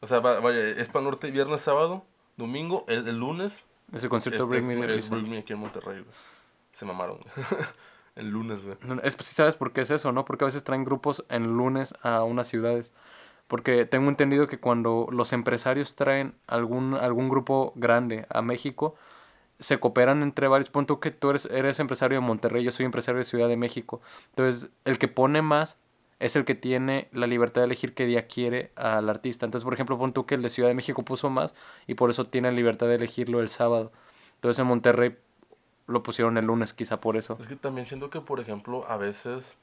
[0.00, 2.04] O sea, va- vaya, es Pal Norte viernes, sábado,
[2.36, 2.84] domingo.
[2.88, 5.08] El, el lunes Ese concierto es, Break es- Me es.
[5.08, 6.14] Break Me aquí en Monterrey, güey.
[6.72, 7.32] Se mamaron, güey.
[8.16, 8.76] el lunes, güey.
[9.02, 10.24] Es, pues, ¿Sabes por qué es eso, no?
[10.24, 12.92] Porque a veces traen grupos en lunes a unas ciudades.
[13.46, 18.96] Porque tengo entendido que cuando los empresarios traen algún, algún grupo grande a México,
[19.60, 20.70] se cooperan entre varios.
[20.70, 23.56] Pon tú que tú eres, eres empresario de Monterrey, yo soy empresario de Ciudad de
[23.56, 24.00] México.
[24.30, 25.78] Entonces, el que pone más
[26.18, 29.44] es el que tiene la libertad de elegir qué día quiere al artista.
[29.44, 31.54] Entonces, por ejemplo, pon que el de Ciudad de México puso más
[31.86, 33.92] y por eso tiene la libertad de elegirlo el sábado.
[34.36, 35.16] Entonces, en Monterrey
[35.86, 37.36] lo pusieron el lunes, quizá por eso.
[37.40, 39.56] Es que también siento que, por ejemplo, a veces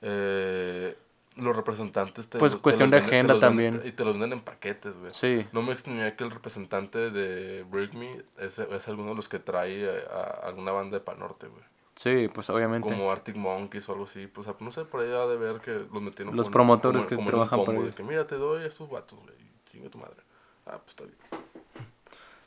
[0.00, 0.96] eh,
[1.36, 3.82] los representantes te Pues, te cuestión de venden- agenda venden- también.
[3.84, 5.14] Y te los venden en paquetes, güey.
[5.14, 5.46] Sí.
[5.52, 9.38] No me extrañaría que el representante de Break Me es, es alguno de los que
[9.38, 11.62] trae eh, a, alguna banda de Panorte, güey.
[11.94, 12.88] Sí, pues obviamente.
[12.88, 14.26] Como Arctic Monkeys o algo así.
[14.26, 17.16] Pues no sé, por ahí ha de ver que los metieron Los promotores como- que
[17.16, 17.94] como trabajan de ellos.
[17.94, 19.34] que mira, te doy a estos vatos, güey.
[19.70, 20.16] Chinga tu madre.
[20.66, 21.16] Ah, pues está bien.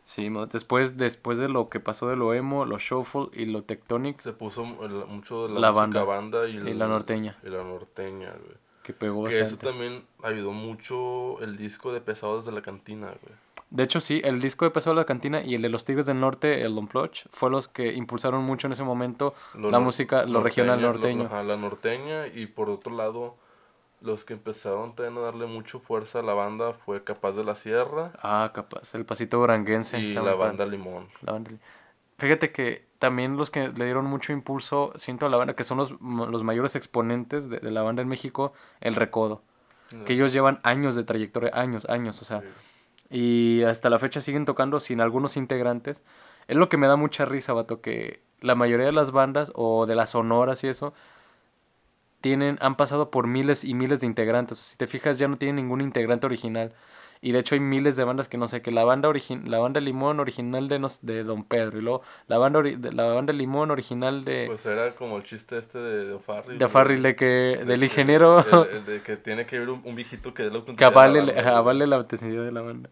[0.07, 4.21] Sí, después, después de lo que pasó de lo emo, lo shuffle y lo tectonic,
[4.21, 6.03] Se puso el- mucho de la, La música banda.
[6.03, 7.37] banda, y, la norteña.
[7.43, 8.55] Y la norteña, güey.
[8.83, 13.35] que pegó Que eso también ayudó mucho el disco de Pesados de la Cantina, güey.
[13.71, 16.05] De hecho, sí, el disco de Peso de la Cantina y el de los Tigres
[16.05, 19.79] del Norte, el Don Ploch, fue los que impulsaron mucho en ese momento Lo la
[19.79, 21.23] música, lo regional lo- norteño.
[21.25, 23.35] ajá, la norteña y por otro lado,
[24.05, 27.55] los que empezaron también a darle mucho fuerza a la banda fue Capaz de la
[27.55, 29.99] Sierra Ah, capaz, el pasito duranguense.
[29.99, 31.07] y la banda Limón.
[31.21, 31.51] La banda-
[32.17, 35.77] Fíjate que también los que le dieron mucho impulso, siento a la banda, que son
[35.77, 39.41] los, los mayores exponentes de, de la banda en México, el Recodo.
[40.05, 42.41] Que ellos llevan años de trayectoria, años, años, o sea.
[42.41, 42.47] Sí.
[43.11, 46.03] Y hasta la fecha siguen tocando sin algunos integrantes.
[46.47, 49.85] Es lo que me da mucha risa, vato, que la mayoría de las bandas o
[49.85, 50.93] de las sonoras y eso
[52.25, 54.57] tienen, han pasado por miles y miles de integrantes.
[54.57, 56.73] Si te fijas, ya no tienen ningún integrante original.
[57.21, 59.11] Y de hecho hay miles de bandas que no sé, que la banda
[59.45, 62.91] la banda Limón original de, nos, de Don Pedro, y luego la banda, ori- de-
[62.93, 66.13] la banda Limón original de, Pues era como el chiste este de, de
[66.57, 67.25] de Farrell, de que,
[67.59, 70.43] de del que- ingeniero El, el de que tiene que ir un, un viejito que
[70.43, 72.89] dé la que autenticidad de avale, la banda, avale la autenticidad de la banda.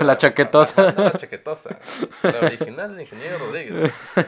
[0.00, 0.92] La chaquetosa.
[0.92, 1.78] La chaquetosa.
[2.22, 3.92] La original del ingeniero Rodríguez.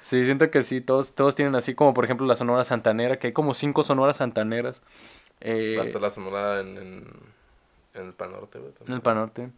[0.00, 3.28] Sí, siento que sí, todos, todos tienen así como por ejemplo la Sonora Santanera, que
[3.28, 4.82] hay como cinco Sonoras Santaneras.
[5.40, 7.06] eh, Hasta la sonora en, en,
[7.94, 8.72] en el Panorte, güey.
[8.86, 9.50] en el Panorte.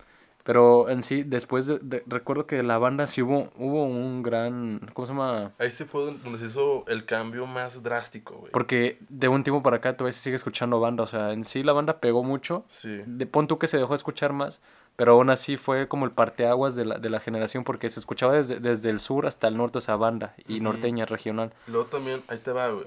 [0.46, 4.78] Pero en sí, después de, de- recuerdo que la banda sí hubo, hubo un gran,
[4.94, 5.52] ¿cómo se llama?
[5.58, 8.52] Ahí sí fue donde se hizo el cambio más drástico, güey.
[8.52, 11.64] Porque de un tiempo para acá todavía se sigue escuchando banda, o sea, en sí
[11.64, 12.64] la banda pegó mucho.
[12.68, 13.02] Sí.
[13.06, 14.60] De pon tú que se dejó de escuchar más,
[14.94, 18.34] pero aún así fue como el parteaguas de la, de la generación porque se escuchaba
[18.34, 20.62] desde, desde el sur hasta el norte esa banda y Ujú.
[20.62, 21.52] norteña regional.
[21.66, 22.86] Luego también, ahí te va, güey.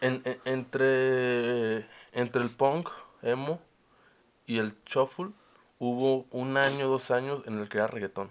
[0.00, 2.88] En, en- entre, entre el punk,
[3.22, 3.60] emo
[4.46, 5.28] y el shuffle,
[5.78, 8.30] hubo un año, dos años en el que era reggaetón.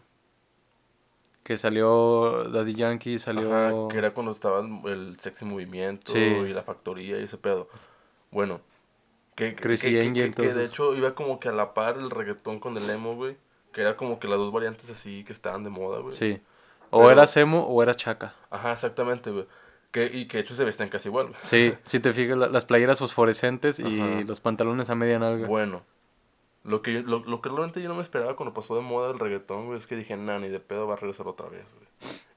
[1.44, 3.54] Que salió Daddy Yankee, salió...
[3.54, 6.20] Ajá, que era cuando estaba el, sexy movimiento Sí.
[6.20, 7.70] y la factoría y ese pedo.
[8.32, 8.62] Bueno,
[9.36, 12.78] Que, que- que- que- de hecho iba como que a la par el reggaetón con
[12.78, 13.38] el emo, güey.
[13.74, 16.14] Que era como que las dos variantes así que estaban de moda, güey.
[16.14, 16.42] Sí.
[16.90, 18.34] O Pero- eras emo o eras chaca.
[18.50, 19.46] Ajá, exactamente, güey.
[19.92, 21.40] Que, y que de hecho se vestían casi igual, güey.
[21.44, 24.22] Sí, si te fijas, la- las playeras fosforescentes y Ajá.
[24.26, 25.46] los pantalones a media nalga.
[25.48, 25.84] Bueno,
[26.66, 29.20] lo que, lo, lo que realmente yo no me esperaba cuando pasó de moda el
[29.20, 31.88] reggaetón, güey, es que dije, nah, ni de pedo va a regresar otra vez, güey.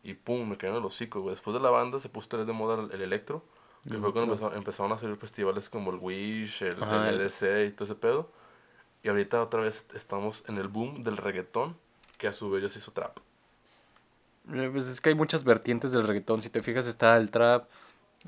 [0.05, 1.35] Y pum, me quedé en el hocico, güey.
[1.35, 3.43] Después de la banda se puso vez de moda el, el electro,
[3.89, 7.67] que fue cuando empezó- empezaron a salir festivales como el Wish, el, Ajá, el EDC
[7.69, 8.31] y todo ese pedo.
[9.03, 11.77] Y ahorita otra vez estamos en el boom del reggaetón,
[12.19, 13.19] que a su vez ya se hizo trap.
[14.53, 16.43] Eh, Pues es que hay muchas vertientes del reggaetón.
[16.43, 17.69] Si te fijas, está el trap,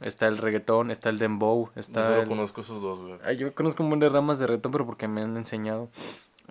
[0.02, 2.28] está el reggaetón, está el dembow, Yo está solo el...
[2.28, 3.36] conozco esos dos, güey.
[3.36, 5.88] Yo conozco un buen de ramas de reggaetón, pero porque me han enseñado.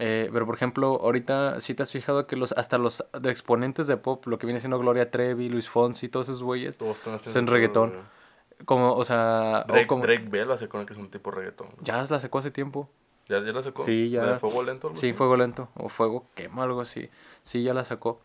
[0.02, 3.86] Eh, pero por ejemplo, ahorita si te has fijado que los hasta los de exponentes
[3.88, 6.80] de pop, lo que viene siendo Gloria Trevi, Luis Fonsi, todos esos güeyes,
[7.22, 7.94] Son reggaetón.
[8.66, 11.32] como, o sea, o Drake, como- Drake Bell hace con el que es un tipo
[11.32, 11.68] reggaetón.
[11.68, 11.80] güey.
[11.84, 12.90] ya la sacó hace tiempo.
[13.28, 13.84] ¿Ya, ya la sacó?
[13.84, 14.24] Sí, ya.
[14.24, 14.88] ¿La de fuego lento?
[14.88, 15.18] algo Sí, así?
[15.18, 17.10] fuego lento o fuego quema, algo así.
[17.44, 18.22] Sí, ya la sacó.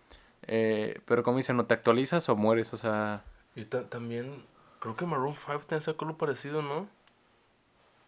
[0.46, 3.22] Eh, pero como dicen, no te actualizas o mueres, o sea,
[3.57, 4.44] Y ta- también,
[4.85, 6.87] creo que Maroon 5 también sacó lo parecido, ¿no?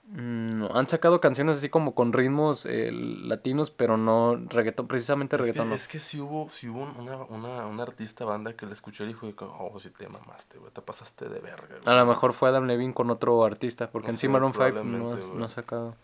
[0.08, 5.34] mm, no, han sacado canciones así como con ritmos eh, latinos, pero no reggaetón, precisamente
[5.36, 5.68] Es que, reggaetón.
[5.70, 5.74] no.
[5.74, 9.08] es que sí hubo, sí hubo una, una, una artista banda que le escuché y
[9.08, 9.26] dijo,
[9.58, 11.76] oh, sí te mamaste, güey, te pasaste de verga.
[11.76, 11.96] A güey".
[11.96, 15.12] lo mejor fue Adam Levine con otro artista, porque No en sí Maroon 5 no,
[15.12, 15.96] has- ha sacado.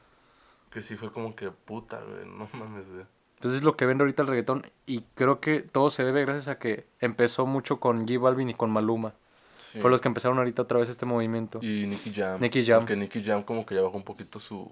[0.70, 3.04] Que sí fue como que, puta, güey, no mames, güey.
[3.36, 6.48] Entonces es lo que vende ahorita el reggaetón y creo que todo se debe gracias
[6.48, 9.14] a que empezó mucho con J Balvin y con Maluma.
[9.62, 9.80] Sí.
[9.80, 11.58] Fue los que empezaron ahorita otra vez este movimiento.
[11.62, 12.40] Y Nicky Jam.
[12.40, 12.78] Nicky Jam.
[12.78, 14.70] Aunque Nicky Jam como que ya bajó un poquito su...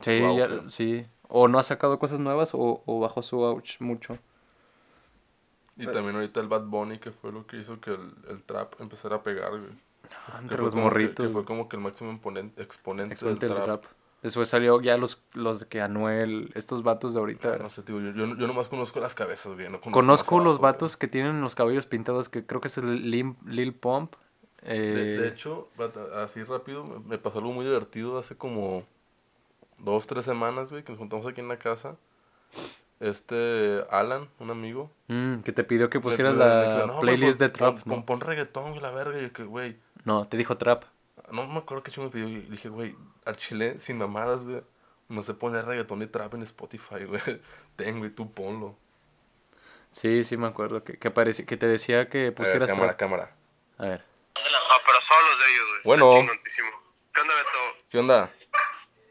[0.00, 1.06] Sí, ya- sí.
[1.28, 4.16] O no ha sacado cosas nuevas o, o bajó su ouch mucho.
[5.76, 8.80] Y también ahorita el Bad Bunny, que fue lo que hizo que el, el trap
[8.80, 9.62] empezara a pegar, güey.
[10.26, 13.38] Ah, Que entre fue los como que- fue como que el máximo exponente, exponente del
[13.38, 13.64] del trap.
[13.64, 13.84] trap.
[14.22, 17.56] Después salió ya los, los que Anuel, estos vatos de ahorita.
[17.58, 19.68] No sé, tío, yo, yo, yo nomás conozco las cabezas, güey.
[19.70, 23.10] No conozco, los abajo, vatos que tienen los cabellos pintados, que creo que es el
[23.10, 24.14] Lil, Lil Pump.
[24.62, 24.74] De,
[25.14, 25.68] eh, de hecho,
[26.16, 28.82] así rápido, me- pasó algo muy divertido hace como
[29.78, 31.94] dos, tres semanas, güey, que nos juntamos aquí en la casa.
[33.00, 34.90] Este, Alan, un amigo.
[35.06, 37.98] mm, que te pidió que pusieras la dijo, "No, güey, playlist pues, de trap, pon,
[37.98, 38.04] ¿no?
[38.04, 39.22] pon, reggaetón la verga.
[39.22, 40.84] Y que, güey, No, te dijo trap.
[41.32, 42.28] No me acuerdo qué chingo me pidió.
[42.28, 44.62] Y dije, güey, al chile, sin mamadas, güey.
[45.08, 47.20] No se pone reggaetón y trap en Spotify, güey.
[47.76, 48.76] Ten, güey, tú ponlo.
[49.90, 50.84] Sí, sí me acuerdo.
[50.84, 52.98] Que, que, apareci- que te decía que A ver, pusieras cámara, trap.
[52.98, 53.36] cámara.
[53.78, 54.04] A ver.
[54.36, 55.80] Ah, pero solo los de ellos, güey.
[55.84, 56.32] Bueno.
[57.14, 57.88] ¿Qué onda, Beto?
[57.90, 58.32] ¿Qué onda?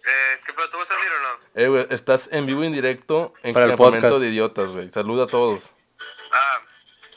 [0.10, 0.70] Eh, ¿Qué pedo?
[0.70, 1.40] ¿Tú vas a salir o no?
[1.56, 4.18] Eh, güey, estás en vivo y en directo en Para el podcast.
[4.20, 4.90] de Idiotas, güey.
[4.92, 5.70] Saluda a todos.
[6.32, 6.60] Ah,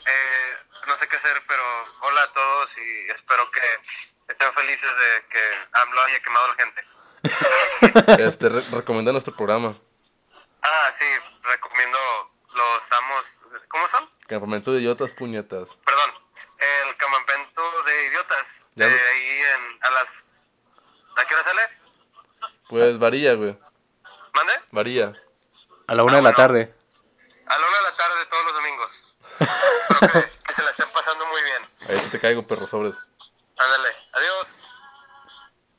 [0.07, 1.61] eh, no sé qué hacer, pero
[2.01, 3.61] hola a todos y espero que
[4.41, 5.39] estén felices de que
[5.73, 8.23] AMLO haya quemado a la gente.
[8.23, 9.75] Este, re- recomienda nuestro programa.
[10.63, 11.05] Ah, sí,
[11.43, 11.97] recomiendo
[12.55, 13.41] los amos.
[13.69, 14.09] ¿Cómo son?
[14.27, 15.69] Campamento de Idiotas, puñetas.
[15.85, 16.11] Perdón,
[16.87, 18.69] el campamento de idiotas.
[18.75, 20.47] De ahí en, a las.
[21.17, 21.61] ¿A qué hora sale?
[22.69, 23.57] Pues varía, güey.
[24.33, 24.53] ¿Mande?
[24.71, 25.13] Varía.
[25.87, 26.35] A la una de la bueno.
[26.37, 26.75] tarde.
[27.47, 29.17] A la una de la tarde todos los domingos.
[29.39, 31.67] Espero que, que se la estén pasando muy bien.
[31.89, 32.95] Ahí te caigo, perro, sobres.
[33.57, 33.89] Ándale.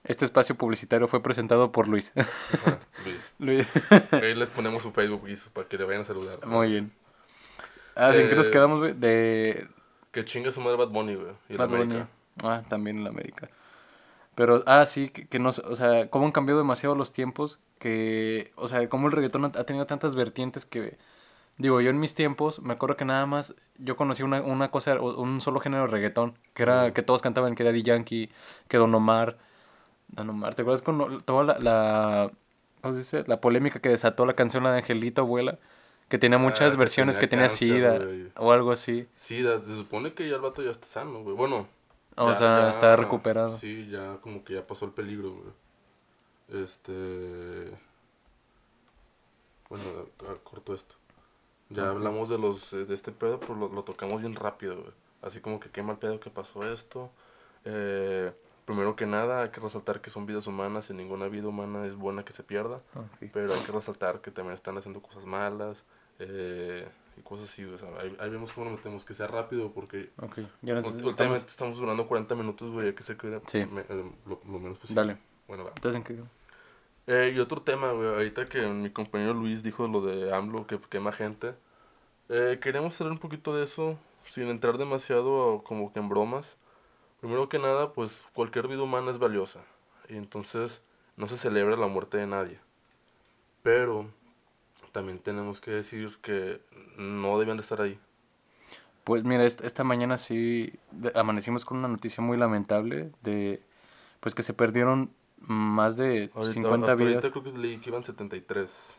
[0.04, 2.12] Este espacio publicitario fue presentado por Luis.
[2.16, 3.34] Ajá, Luis.
[3.38, 3.68] Luis.
[4.12, 6.44] Ahí les ponemos su Facebook para que le vayan a saludar.
[6.46, 6.92] Muy bien.
[7.94, 8.94] Ah, ¿en qué nos Eh, quedamos, güey?
[8.94, 9.68] De
[10.10, 11.32] Que chinga su madre Bad Bunny, güey.
[11.48, 12.04] Y Bad Bunny.
[12.42, 13.48] Ah, también en la América.
[14.34, 18.52] Pero, ah, sí, que, que no, o sea, cómo han cambiado demasiado los tiempos, que,
[18.56, 20.96] o sea, cómo el reggaetón ha, tenido tantas vertientes que,
[21.58, 24.98] digo, yo en mis tiempos, me acuerdo que nada más, yo conocí una, una cosa,
[25.00, 28.30] un solo género de reggaetón, que era, que todos cantaban, que Daddy Yankee,
[28.68, 29.36] que Don Omar,
[30.12, 32.30] Don Omar, ¿te acuerdas con toda la, la,
[32.80, 33.24] ¿cómo se dice?
[33.26, 35.58] La polémica que desató la canción la de Angelito, abuela?
[36.08, 39.08] Que tenía muchas que versiones que tenía tenía cáncer, SIDA, o algo así.
[39.16, 41.34] Sí, da- se supone que ya el vato ya está sano, güey.
[41.34, 41.66] Bueno.
[42.16, 43.56] O ya- sea, ya- está recuperado.
[43.56, 46.62] Sí, ya como que ya pasó el peligro, güey.
[46.64, 47.72] Este...
[49.70, 49.84] Bueno,
[50.28, 50.94] ah, corto esto.
[51.70, 54.92] Ya hablamos de los eh, de este pedo, pero lo, lo tocamos bien rápido, güey.
[55.22, 57.10] Así como que qué mal pedo que pasó esto.
[57.64, 58.30] Eh,
[58.64, 61.94] primero que nada, hay que resaltar que son vidas humanas y ninguna vida humana es
[61.96, 62.76] buena que se pierda.
[62.94, 63.30] Ok.
[63.32, 65.84] Pero hay que resaltar que también están haciendo cosas malas
[66.18, 67.64] eh, y cosas así.
[67.64, 70.84] O sea, ahí, ahí vemos cómo lo metemos, que sea rápido porque Ok, ya nos
[70.84, 73.64] ult- estamos- últimamente estamos durando 40 minutos, güey, hay que se quede Sí.
[73.66, 75.00] me- eh, lo, lo menos posible.
[75.00, 75.18] Dale.
[75.48, 75.72] Bueno, va.
[75.74, 76.22] Entonces, ¿en qué?
[77.08, 80.78] Eh, y otro tema, güey, ahorita que mi compañero Luis dijo lo de AMLO, que
[80.88, 81.54] quema gente.
[82.28, 86.56] Eh, queremos hablar un poquito de eso, sin entrar demasiado como que en bromas.
[87.22, 89.60] Primero que nada, pues cualquier vida humana es valiosa.
[90.08, 90.82] Y entonces,
[91.16, 92.58] no se celebra la muerte de nadie.
[93.62, 94.10] Pero
[94.90, 96.60] también tenemos que decir que
[96.98, 97.96] no debían de estar ahí.
[99.04, 100.72] Pues mira, esta, mañana sí
[101.14, 103.62] amanecimos con una noticia muy lamentable de
[104.18, 107.14] pues que se perdieron más de Ahorita, 50 hasta vidas.
[107.24, 108.96] ahorita creo que leí que iban 73.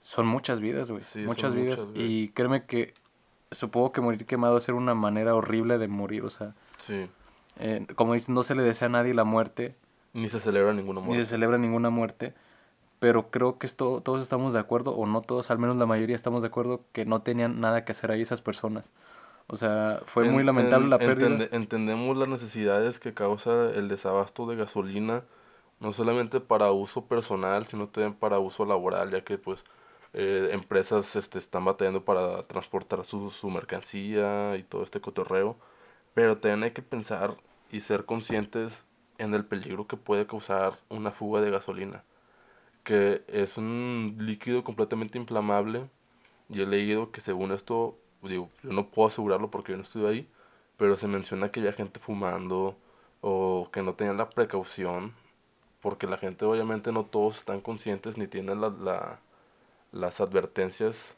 [0.00, 1.02] Son muchas vidas, güey.
[1.02, 1.86] Sí, muchas vidas.
[1.86, 2.94] muchas, y créeme que
[3.50, 6.22] supongo que morir quemado es una manera horrible de morir.
[6.24, 7.08] O sea, Sí.
[7.58, 9.76] Eh, como dicen, no se le desea a nadie la muerte,
[10.12, 11.24] Ni se celebra ninguna ni muerte.
[11.24, 12.34] se celebra ninguna muerte.
[13.00, 16.16] Pero creo que esto, todos estamos de acuerdo, o no todos, al menos la mayoría
[16.16, 18.92] estamos de acuerdo, que no tenían nada que hacer ahí esas personas.
[19.46, 21.26] O sea, fue muy En- lamentable en- la pérdida.
[21.28, 25.22] entende- entendemos las necesidades que causa el desabasto de gasolina,
[25.80, 29.64] no solamente para uso personal, sino también para uso laboral, ya que pues
[30.14, 35.56] eh, empresas este, están batallando para transportar su, su mercancía y todo este cotorreo.
[36.14, 37.36] Pero también hay que pensar
[37.70, 38.84] y ser conscientes
[39.18, 42.04] en el peligro que puede causar una fuga de gasolina,
[42.84, 45.88] que es un líquido completamente inflamable.
[46.48, 50.08] Y he leído que según esto, digo, yo no puedo asegurarlo porque yo no estuve
[50.08, 50.28] ahí,
[50.78, 52.76] pero se menciona que había gente fumando
[53.22, 55.14] o que no tenían la precaución,
[55.82, 59.20] porque la gente obviamente no todos están conscientes ni tienen la, la-
[59.92, 61.16] las advertencias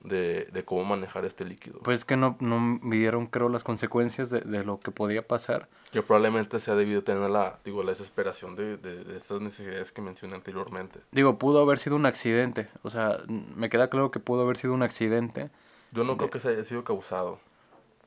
[0.00, 1.80] de, de cómo manejar este líquido.
[1.80, 5.68] Pues que no, no midieron, creo, las consecuencias de, de lo que podía pasar.
[5.90, 9.90] que probablemente sea debido a tener la, digo, la desesperación de, de, de estas necesidades
[9.92, 11.00] que mencioné anteriormente.
[11.10, 12.68] Digo, pudo haber sido un accidente.
[12.82, 15.50] O sea, me queda claro que pudo haber sido un accidente.
[15.92, 17.38] Yo no creo que se haya sido causado,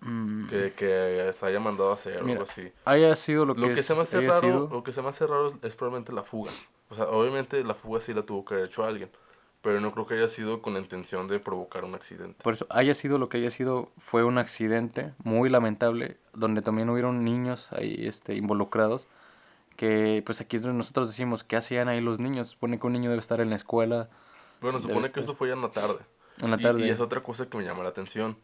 [0.01, 2.71] Mm, que, que se haya mandado a hacer Mira, algo así.
[2.85, 5.01] haya sido lo que, Lo que es- se me hace raro, sido, lo que se
[5.01, 6.51] me hace raro es, es probablemente la fuga.
[6.89, 9.09] O sea, obviamente la fuga sí la tuvo que haber hecho alguien,
[9.61, 12.41] pero no creo que haya sido con la intención de provocar un accidente.
[12.43, 16.89] por eso, haya sido lo que haya sido, fue un accidente muy lamentable, donde también
[16.89, 19.07] hubieron niños ahí este, involucrados.
[19.75, 22.49] Que pues aquí es donde nosotros decimos, ¿qué hacían ahí los niños?
[22.49, 24.09] Supone que un niño debe estar en la escuela
[24.59, 25.11] Bueno, supone estar.
[25.13, 25.99] que esto fue ya en la tarde.
[26.41, 26.85] en la Y- tarde.
[26.85, 28.37] Y, es otra cosa que me llama la atención.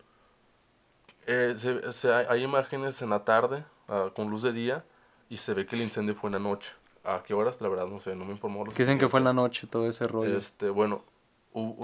[1.28, 4.86] Eh, se- se- hay, imágenes en la tarde, ah, con luz de día,
[5.30, 6.72] y se ve que el incendio fue en la noche.
[7.06, 7.62] ¿A qué horas?
[7.62, 8.66] La verdad, no sé, no me informó.
[8.76, 10.38] dicen que fue en la noche todo ese rollo.
[10.38, 11.04] Este, bueno,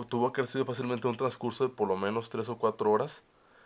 [0.09, 3.21] tuvo que haber sido fácilmente un transcurso de por lo menos tres o cuatro horas,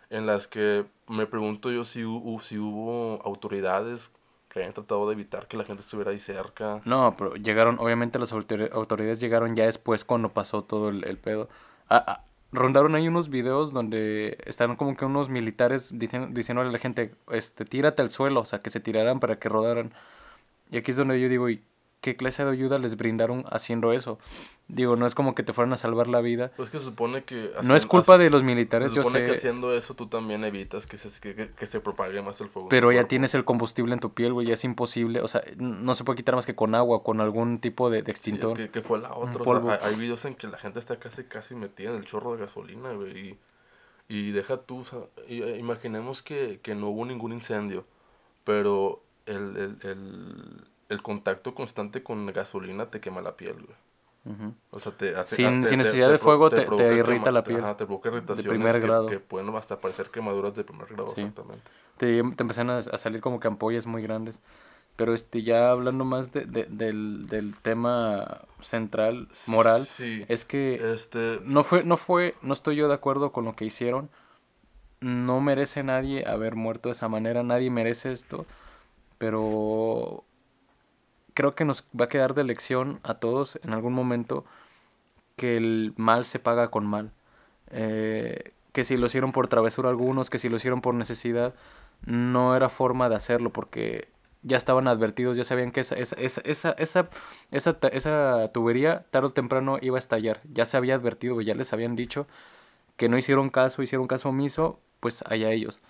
[0.09, 4.11] en las que me pregunto yo si, hu- si hubo autoridades
[4.49, 6.81] que hayan tratado de evitar que la gente estuviera ahí cerca.
[6.85, 11.17] No, pero llegaron, obviamente las autori- autoridades llegaron ya después cuando pasó todo el, el
[11.17, 11.49] pedo.
[11.89, 16.71] Ah, ah, rondaron ahí unos videos donde están como que unos militares dicen, diciéndole a
[16.71, 19.93] la gente, este, tírate al suelo, o sea, que se tiraran para que rodaran.
[20.71, 21.61] Y aquí es donde yo digo, ¿y
[22.01, 24.19] qué clase de ayuda les brindaron haciendo eso?
[24.67, 26.51] Digo, no es como que te fueran a salvar la vida.
[26.57, 27.51] Pues que se supone que...
[27.63, 29.93] No es hacen- culpa hacen- de los militares, Se yo supone que sé, haciendo eso
[29.95, 32.69] tú también evitas que se, que, que- que se propague más el fuego.
[32.69, 33.07] pero ya cuerpo.
[33.09, 36.17] tienes el combustible en tu piel, güey, ya es imposible, o sea, no se puede
[36.17, 38.57] quitar más que con agua, con algún tipo de, de Sí, es extintor.
[38.57, 39.41] que, que fue la otra.
[39.43, 42.33] o sea, hay, videos en que la gente está casi casi metida en el chorro
[42.33, 43.17] de gasolina, güey.
[43.17, 43.37] Y,
[44.07, 47.85] y deja tú, o sea, eh, imaginemos que, que no hubo ningún incendio,
[48.43, 53.75] pero el, el, el, el contacto constante con gasolina te quema la piel, güey.
[54.71, 57.31] O sea, te hace, Sin- ah, te- sin necesidad te de fuego te- te irrita
[57.31, 57.59] la piel.
[57.63, 59.05] Ajá, te provoca irritaciones primer que, grado.
[59.07, 61.21] que pueden hasta parecer quemaduras de primer grado, Sí.
[61.21, 61.61] exactamente.
[61.97, 64.41] te, te empiezan a, a salir como que ampollas muy grandes.
[64.95, 70.25] Pero este ya hablando más de, de- del, del tema central, moral, Sí.
[70.27, 73.65] es que Este, no fue, no fue, no estoy yo de acuerdo con lo que
[73.65, 74.09] hicieron.
[75.01, 78.45] No merece nadie haber muerto de esa manera, nadie merece esto.
[79.25, 80.23] Pero
[81.33, 84.45] creo que nos va a quedar de lección a todos en algún momento
[85.35, 87.11] que el mal se paga con mal.
[87.71, 91.55] Eh, que si lo hicieron por travesura algunos, que si lo hicieron por necesidad,
[92.05, 94.09] no era forma de hacerlo porque
[94.43, 96.41] ya estaban advertidos, ya sabían que esa, esa, esa,
[96.77, 97.09] esa,
[97.49, 100.41] esa, esa, tubería tarde o temprano iba a estallar.
[100.53, 102.27] Ya se había advertido, ya les habían dicho
[102.95, 105.81] que no hicieron caso, hicieron caso omiso, pues allá ellos.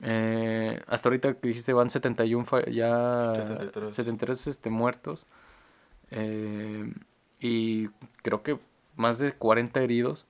[0.00, 3.94] Eh, hasta ahorita que dijiste van 71 fa- ya 73.
[3.94, 5.26] 73 este, muertos.
[6.10, 6.92] Eh,
[7.40, 7.88] y
[8.22, 8.58] creo que
[8.96, 10.26] más de 40 heridos.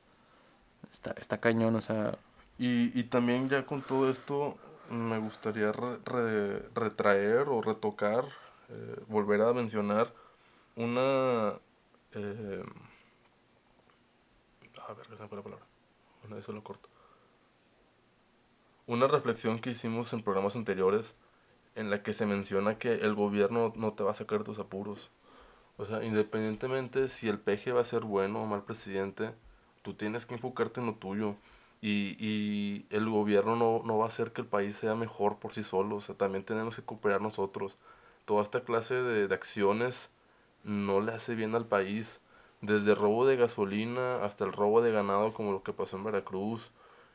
[0.92, 2.18] Está, está cañón, o sea,
[2.59, 4.56] Y, y también ya con todo esto
[4.90, 8.27] me gustaría re- re- retraer o retocar,
[8.69, 10.12] eh, volver a mencionar
[10.77, 11.54] una...
[12.12, 12.62] eh,
[14.87, 15.67] a ver, ¿qué se me fue la palabra?
[16.23, 16.88] Bueno, eso lo corto.
[18.87, 21.14] Una reflexión que hicimos en programas anteriores
[21.74, 25.10] en la que se menciona que el gobierno no te va a sacar tus apuros.
[25.78, 29.32] O sea, independientemente si el peje va a ser bueno o mal presidente,
[29.82, 31.37] tú tienes que enfocarte en lo tuyo.
[31.80, 35.54] Y, y el gobierno no, no va a hacer que el país sea mejor por
[35.54, 35.96] sí solo.
[35.96, 37.76] O sea, también tenemos que cooperar nosotros.
[38.26, 40.10] Toda esta clase de, de acciones
[40.62, 42.20] no le hace bien al país.
[42.60, 46.70] Desde robo de gasolina hasta el robo de ganado como lo que pasó en Veracruz.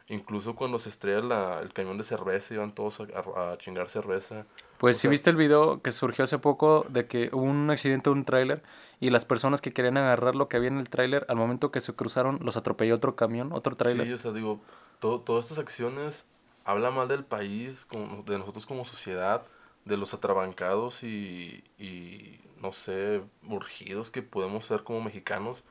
[0.10, 3.04] Incluso cuando se estrella la- el cañón de cerveza, iban todos a,
[3.36, 4.46] a- a chingar cerveza.
[4.80, 8.16] Pues si viste el video que surgió hace poco de que hubo un accidente de
[8.16, 8.64] un tráiler
[9.00, 11.80] y las personas que querían agarrar lo que había en el tráiler, al momento que
[11.82, 14.08] se cruzaron, los atropelló otro camión, otro tráiler.
[14.08, 14.62] Sí, o sea, digo,
[15.00, 16.26] todo, todas estas acciones
[16.66, 19.44] habla mal del país, como- de nosotros como sociedad,
[19.86, 25.64] de los atrabancados y, y, no sé, urgidos que podemos ser como mexicanos.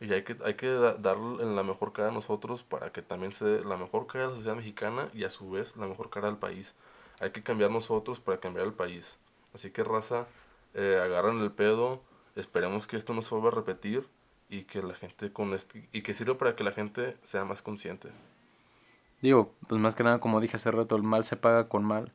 [0.00, 3.32] Y hay que, hay que da- dar la mejor cara a nosotros para que también
[3.32, 6.28] se la mejor cara a la sociedad mexicana y a su vez la mejor cara
[6.28, 6.74] al país.
[7.20, 9.18] Hay que cambiar nosotros para cambiar el país.
[9.54, 10.26] Así que raza,
[10.74, 12.00] eh, agarran el pedo,
[12.36, 14.06] esperemos que esto no se vuelva a repetir
[14.48, 17.60] y que la gente con este, y que sirva para que la gente sea más
[17.62, 18.10] consciente.
[19.20, 22.12] Digo, pues más que nada, como dije hace rato, el mal se paga con mal.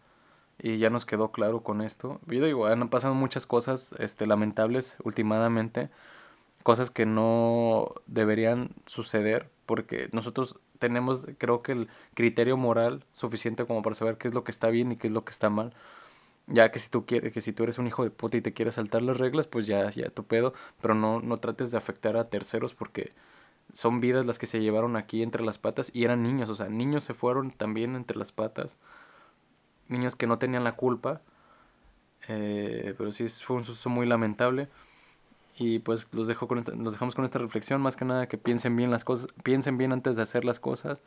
[0.60, 2.22] Y ya nos quedó claro con esto.
[2.28, 5.90] Yo digo, han pasado muchas cosas este, lamentables últimamente.
[6.64, 9.50] Cosas que no deberían suceder.
[9.66, 14.44] Porque nosotros tenemos, creo que el criterio moral suficiente como para saber qué es lo
[14.44, 15.74] que está bien y qué es lo que está mal.
[16.48, 18.54] Ya que si tú quieres, que si tú eres un hijo de puta y te
[18.54, 20.54] quieres saltar las reglas, pues ya, ya tu pedo.
[20.82, 23.14] Pero no, no trates de afectar a terceros porque
[23.72, 26.70] son vidas las que se llevaron aquí entre las patas y eran niños, o sea,
[26.70, 28.78] niños se fueron también entre las patas,
[29.88, 31.22] niños que no tenían la culpa,
[32.28, 34.70] eh, pero sí fue un suceso muy lamentable
[35.58, 38.38] y pues los dejo con esta- los dejamos con esta reflexión, más que nada que
[38.38, 41.02] piensen bien las cosas, piensen bien antes de hacer las cosas,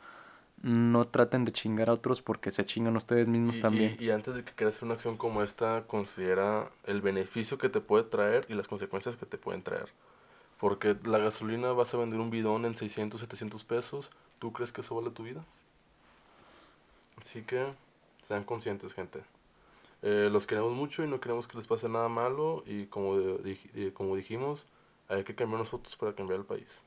[0.63, 3.97] no traten de chingar a otros porque se chingan ustedes mismos Y, también.
[3.99, 7.69] y- y antes de que quieras hacer una acción como esta, considera el beneficio que
[7.69, 9.89] te puede traer y las consecuencias que te pueden traer.
[10.59, 14.09] Porque la gasolina vas a vender un bidón en 600, 700 pesos.
[14.39, 15.43] ¿Tú crees que eso vale tu vida?
[17.21, 17.73] Así que
[18.27, 19.21] sean conscientes, gente.
[20.03, 22.63] Eh, los queremos mucho y no queremos que les pase nada malo.
[22.65, 24.65] Y como, eh, como dijimos,
[25.09, 26.81] hay que cambiar nosotros para cambiar el país.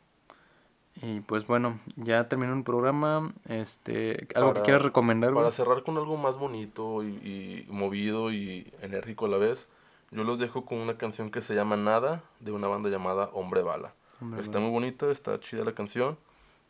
[1.02, 5.32] Y pues bueno, ya terminó el programa, este, algo que Para- quieras recomendar?
[5.32, 9.68] Para cerrar con algo más bonito y, y movido y enérgico a la vez,
[10.10, 13.62] yo los dejo con una canción que se llama Nada, de una banda llamada Hombre
[13.62, 13.94] Bala.
[14.20, 16.18] Hombre, está muy bonita, está chida la canción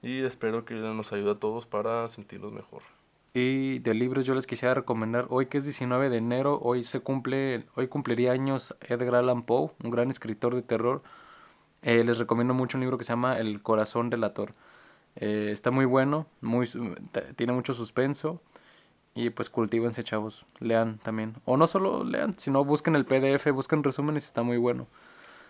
[0.03, 2.83] y espero que nos ayude a todos para sentirnos mejor.
[3.33, 6.99] Y de libros yo les quisiera recomendar, hoy que es 19 de enero, hoy se
[7.01, 11.03] cumple, hoy cumpliría años Edgar Allan Poe, un gran escritor de terror.
[11.83, 14.55] Eh, les recomiendo mucho un libro que se llama El corazón delator.
[15.17, 16.69] Eh, está muy bueno, muy,
[17.37, 18.41] tiene mucho suspenso
[19.15, 21.37] y pues cultívense chavos, lean también.
[21.45, 24.89] O no solo lean, sino busquen el PDF, busquen resúmenes, está muy bueno.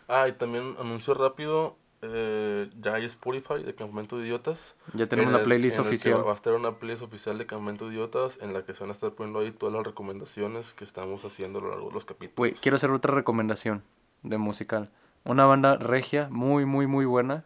[0.09, 4.75] Ah, y también anuncio rápido, eh, ya hay Spotify de Campamento de Idiotas.
[4.95, 6.27] Ya tenemos en una playlist el oficial.
[6.27, 8.91] Va a estar una playlist oficial de Campamento de Idiotas en la que se van
[8.91, 12.05] a estar poniendo ahí todas las recomendaciones que estamos haciendo a lo largo de los
[12.05, 12.37] capítulos.
[12.37, 13.83] Güey, quiero hacer otra recomendación
[14.23, 14.91] de musical.
[15.25, 17.45] Una banda regia, muy, muy, muy buena,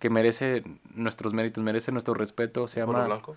[0.00, 0.64] que merece
[0.94, 2.66] nuestros méritos, merece nuestro respeto.
[2.66, 3.06] Se ¿Búfalo llama...
[3.06, 3.36] Blanco?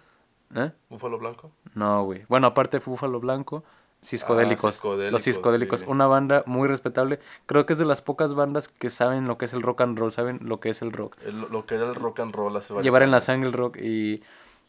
[0.55, 0.72] ¿Eh?
[0.89, 1.51] ¿Búfalo Blanco?
[1.76, 2.26] No, güey.
[2.30, 3.64] Bueno, aparte de Búfalo Blanco,
[4.02, 4.66] Ciscodélicos.
[4.66, 5.80] Ah, Ciscodélicos, Los Ciscodélicos.
[5.82, 5.86] sí.
[5.89, 7.20] Una banda muy respetable.
[7.45, 9.98] Creo que es de las pocas bandas que saben lo que es el rock and
[9.98, 11.18] roll, saben lo que es el rock.
[11.26, 13.24] El- lo que era el rock and roll hace Llevar en la años.
[13.26, 14.22] sangre el rock y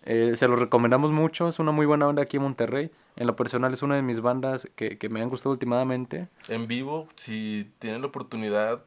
[0.05, 1.49] eh, se lo recomendamos mucho.
[1.49, 2.91] Es una muy buena banda aquí en Monterrey.
[3.16, 6.29] En lo personal es una de mis bandas que, que me han gustado últimamente.
[6.49, 8.83] En vivo, si tienen la oportunidad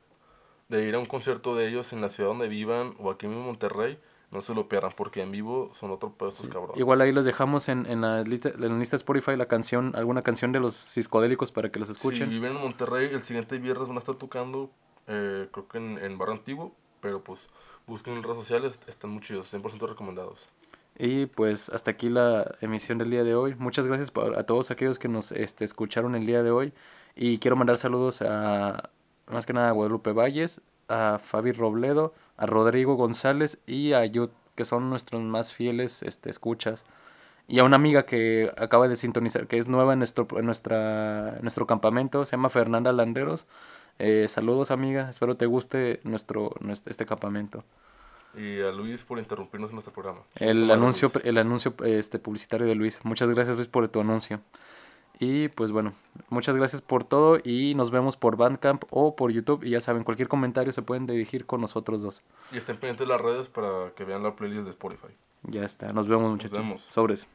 [0.70, 3.38] de ir a un concierto de ellos en la ciudad donde vivan o aquí en
[3.38, 4.00] Monterrey,
[4.32, 6.78] no se lo pierdan porque en vivo son otro pedo estos cabrones.
[6.78, 10.22] Igual ahí los dejamos en, en, la, lista, en la lista Spotify la canción, alguna
[10.22, 12.30] canción de los Ciscodélicos para que los Si escuchen.
[12.30, 14.72] viven en Monterrey, el siguiente viernes van a estar tocando,
[15.08, 17.50] eh, creo que en, en Barrio Antiguo, pero pues
[17.88, 20.48] busquen en redes sociales, están muy chidos, 100% recomendados.
[20.98, 23.56] Y pues hasta aquí la emisión del día de hoy.
[23.56, 26.74] Muchas gracias a todos aquellos que nos este, escucharon el día de hoy.
[27.16, 28.92] Y quiero mandar saludos a,
[29.28, 34.32] más que nada, a Guadalupe Valles, a Fabi Robledo, a Rodrigo González y a Yud,
[34.56, 36.86] que son nuestros más fieles este, escuchas.
[37.48, 41.36] Y a una amiga que acaba de sintonizar, que es nueva en nuestro, en nuestra,
[41.36, 43.46] en nuestro campamento, se llama Fernanda Landeros.
[44.00, 47.64] Eh, saludos amiga, espero te guste nuestro, nuestro este campamento.
[48.36, 50.22] Y a Luis por interrumpirnos en nuestro programa.
[50.36, 53.02] El anuncio, el anuncio este, publicitario de Luis.
[53.04, 54.40] Muchas gracias Luis por tu anuncio.
[55.24, 55.94] Y pues bueno,
[56.30, 59.64] muchas gracias por todo y nos vemos por Bandcamp o por YouTube.
[59.64, 62.24] Y ya saben, cualquier comentario se pueden dirigir con nosotros dos.
[62.52, 65.14] Y estén pendientes de las redes para que vean la playlist de Spotify.
[65.44, 66.58] Ya está, nos vemos muchachos.
[66.58, 66.82] vemos.
[66.88, 67.28] Sobres.